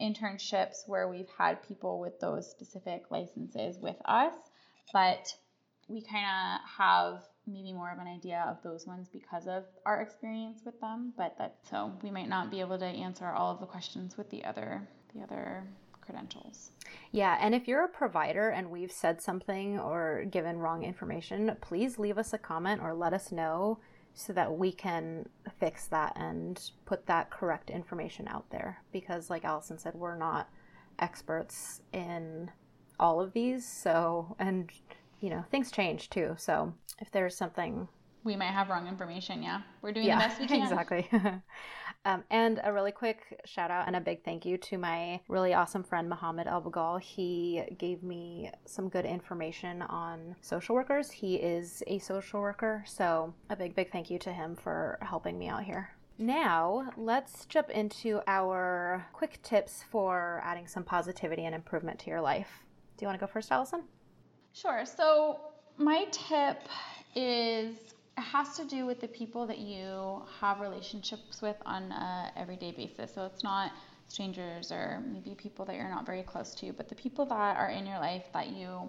[0.00, 4.34] internships where we've had people with those specific licenses with us.
[4.92, 5.32] But
[5.88, 7.22] we kind of have
[7.52, 11.36] maybe more of an idea of those ones because of our experience with them but
[11.38, 14.44] that so we might not be able to answer all of the questions with the
[14.44, 15.64] other the other
[16.00, 16.70] credentials.
[17.12, 21.98] Yeah and if you're a provider and we've said something or given wrong information please
[21.98, 23.78] leave us a comment or let us know
[24.14, 25.28] so that we can
[25.58, 28.82] fix that and put that correct information out there.
[28.92, 30.48] Because like allison said we're not
[30.98, 32.50] experts in
[32.98, 34.70] all of these so and
[35.20, 37.88] you know things change too so if there's something
[38.24, 39.42] we might have wrong information.
[39.42, 40.62] Yeah, we're doing yeah, the best we can.
[40.62, 41.08] Exactly.
[42.04, 45.54] um, and a really quick shout out and a big thank you to my really
[45.54, 47.00] awesome friend Mohammed Albagal.
[47.00, 51.10] He gave me some good information on social workers.
[51.10, 55.38] He is a social worker, so a big, big thank you to him for helping
[55.38, 55.90] me out here.
[56.18, 62.20] now let's jump into our quick tips for adding some positivity and improvement to your
[62.20, 62.64] life.
[62.96, 63.84] Do you want to go first, Allison?
[64.52, 64.84] Sure.
[64.84, 65.40] So,
[65.76, 66.68] my tip
[67.14, 67.76] is
[68.16, 72.72] it has to do with the people that you have relationships with on an everyday
[72.72, 73.12] basis.
[73.14, 73.72] So, it's not
[74.08, 77.68] strangers or maybe people that you're not very close to, but the people that are
[77.70, 78.88] in your life that you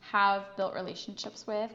[0.00, 1.70] have built relationships with.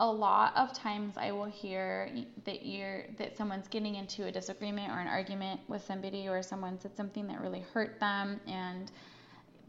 [0.00, 2.08] A lot of times I will hear
[2.44, 6.78] that you're that someone's getting into a disagreement or an argument with somebody or someone
[6.78, 8.92] said something that really hurt them and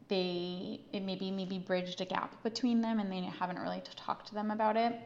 [0.09, 4.33] they it maybe maybe bridged a gap between them and they haven't really talked to
[4.33, 4.99] them about it.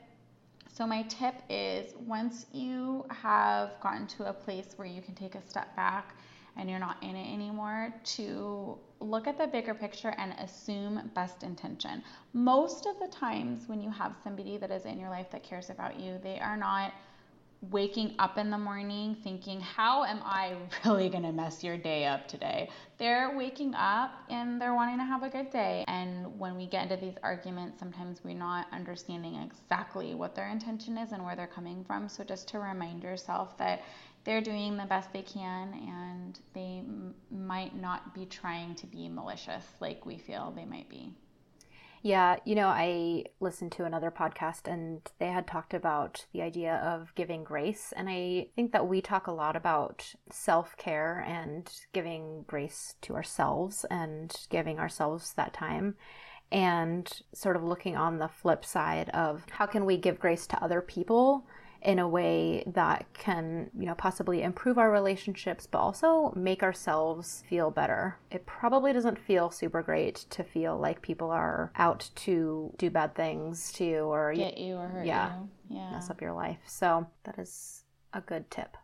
[0.74, 5.36] So my tip is once you have gotten to a place where you can take
[5.36, 6.16] a step back
[6.56, 11.44] and you're not in it anymore to look at the bigger picture and assume best
[11.44, 12.04] intention.
[12.34, 15.70] Most of the times when you have somebody that is in your life that cares
[15.70, 16.94] about you, they are not
[17.72, 20.56] waking up in the morning thinking, How am I
[20.86, 22.70] really going to mess your day up today?
[22.98, 25.84] They're waking up and they're wanting to have a good day.
[25.88, 30.98] And when we get into these arguments, sometimes we're not understanding exactly what their intention
[30.98, 32.10] is and where they're coming from.
[32.10, 33.84] So just to remind yourself that
[34.24, 39.10] they're doing the best they can and they m- might not be trying to be
[39.10, 41.14] malicious like we feel they might be.
[42.06, 46.76] Yeah, you know, I listened to another podcast and they had talked about the idea
[46.84, 47.94] of giving grace.
[47.96, 53.16] And I think that we talk a lot about self care and giving grace to
[53.16, 55.96] ourselves and giving ourselves that time.
[56.52, 60.62] And sort of looking on the flip side of how can we give grace to
[60.62, 61.48] other people
[61.84, 67.44] in a way that can, you know, possibly improve our relationships, but also make ourselves
[67.50, 68.18] feel better.
[68.32, 73.16] It probably doesn't feel super great to feel like people are out to do bad
[73.16, 75.78] things to you or get you or hurt yeah, you.
[75.78, 75.92] Yeah.
[75.92, 76.60] Mess up your life.
[76.66, 78.78] So that is a good tip.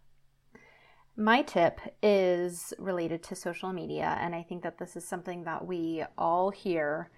[1.16, 5.68] My tip is related to social media, and I think that this is something that
[5.68, 7.10] we all hear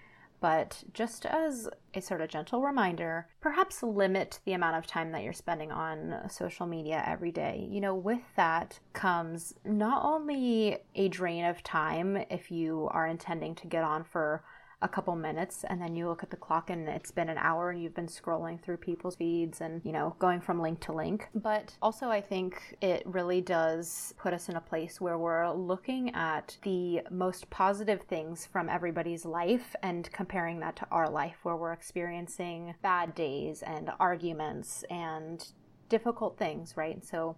[0.41, 5.23] but just as a sort of gentle reminder, perhaps limit the amount of time that
[5.23, 7.67] you're spending on social media every day.
[7.69, 13.55] You know, with that comes not only a drain of time if you are intending
[13.55, 14.43] to get on for
[14.81, 17.69] a couple minutes and then you look at the clock and it's been an hour
[17.69, 21.29] and you've been scrolling through people's feeds and, you know, going from link to link.
[21.35, 26.13] But also, I think it really does put us in a place where we're looking
[26.15, 31.55] at the most positive things from everybody's life and comparing that to our life where
[31.55, 35.47] we're experiencing bad days and arguments and
[35.89, 37.05] difficult things, right?
[37.05, 37.35] So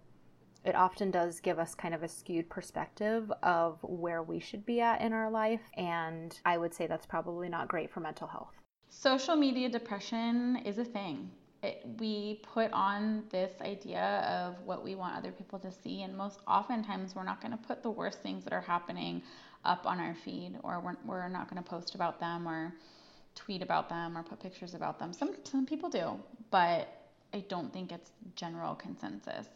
[0.64, 4.80] it often does give us kind of a skewed perspective of where we should be
[4.80, 5.60] at in our life.
[5.76, 8.52] And I would say that's probably not great for mental health.
[8.88, 11.30] Social media depression is a thing.
[11.62, 16.16] It, we put on this idea of what we want other people to see, and
[16.16, 19.22] most oftentimes we're not going to put the worst things that are happening
[19.64, 22.74] up on our feed, or we're, we're not going to post about them, or
[23.34, 25.12] tweet about them, or put pictures about them.
[25.12, 26.86] Some some people do, but
[27.32, 29.48] I don't think it's general consensus.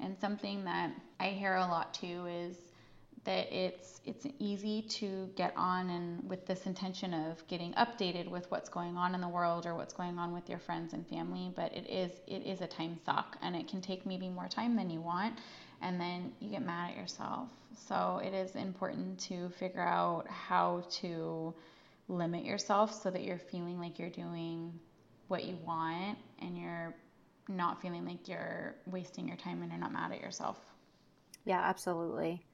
[0.00, 2.56] And something that I hear a lot too is
[3.24, 8.48] that it's it's easy to get on and with this intention of getting updated with
[8.50, 11.52] what's going on in the world or what's going on with your friends and family,
[11.54, 14.76] but it is it is a time suck and it can take maybe more time
[14.76, 15.34] than you want
[15.82, 17.48] and then you get mad at yourself.
[17.88, 21.52] So it is important to figure out how to
[22.08, 24.72] limit yourself so that you're feeling like you're doing
[25.28, 26.94] what you want and you're
[27.48, 30.58] not feeling like you're wasting your time and you're not mad at yourself.
[31.44, 32.44] Yeah, absolutely.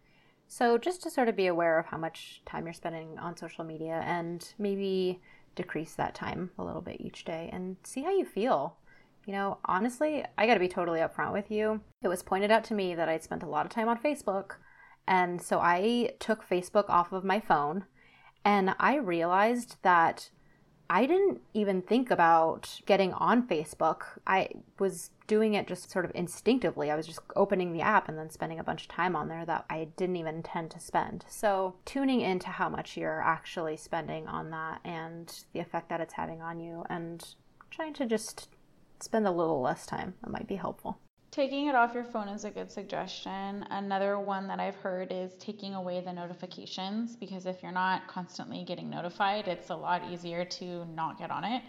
[0.48, 3.64] So, just to sort of be aware of how much time you're spending on social
[3.64, 5.20] media and maybe
[5.54, 8.76] decrease that time a little bit each day and see how you feel.
[9.26, 11.80] You know, honestly, I got to be totally upfront with you.
[12.02, 14.56] It was pointed out to me that I'd spent a lot of time on Facebook.
[15.06, 17.84] And so I took Facebook off of my phone
[18.44, 20.30] and I realized that
[20.92, 24.02] I didn't even think about getting on Facebook.
[24.26, 26.90] I was doing it just sort of instinctively.
[26.90, 29.46] I was just opening the app and then spending a bunch of time on there
[29.46, 31.24] that I didn't even intend to spend.
[31.30, 36.12] So, tuning into how much you're actually spending on that and the effect that it's
[36.12, 37.26] having on you, and
[37.70, 38.50] trying to just
[39.00, 40.98] spend a little less time, that might be helpful.
[41.32, 43.64] Taking it off your phone is a good suggestion.
[43.70, 48.64] Another one that I've heard is taking away the notifications because if you're not constantly
[48.64, 51.62] getting notified, it's a lot easier to not get on it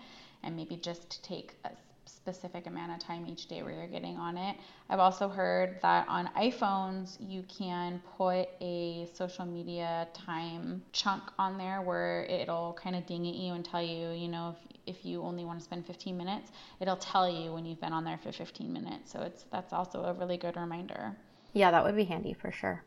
[0.44, 1.70] and maybe just take a
[2.06, 4.58] specific amount of time each day where you're getting on it.
[4.90, 11.58] I've also heard that on iPhones, you can put a social media time chunk on
[11.58, 15.22] there where it'll kind of ding at you and tell you, you know, if, you
[15.22, 18.32] only want to spend 15 minutes, it'll tell you when you've been on there for
[18.32, 19.12] 15 minutes.
[19.12, 21.16] So it's that's also a really good reminder.
[21.54, 22.84] Yeah, that would be handy for sure.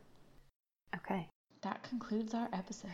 [0.95, 1.29] Okay.
[1.61, 2.91] That concludes our episode.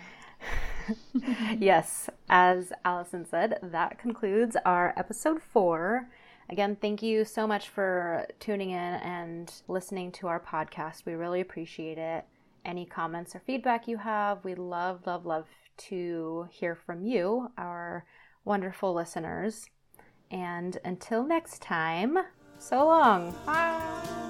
[1.59, 6.09] yes, as Allison said, that concludes our episode four.
[6.49, 11.05] Again, thank you so much for tuning in and listening to our podcast.
[11.05, 12.25] We really appreciate it.
[12.65, 15.47] Any comments or feedback you have, we love, love, love
[15.77, 18.05] to hear from you, our
[18.45, 19.69] wonderful listeners.
[20.31, 22.17] And until next time,
[22.57, 23.35] so long.
[23.45, 24.29] Bye.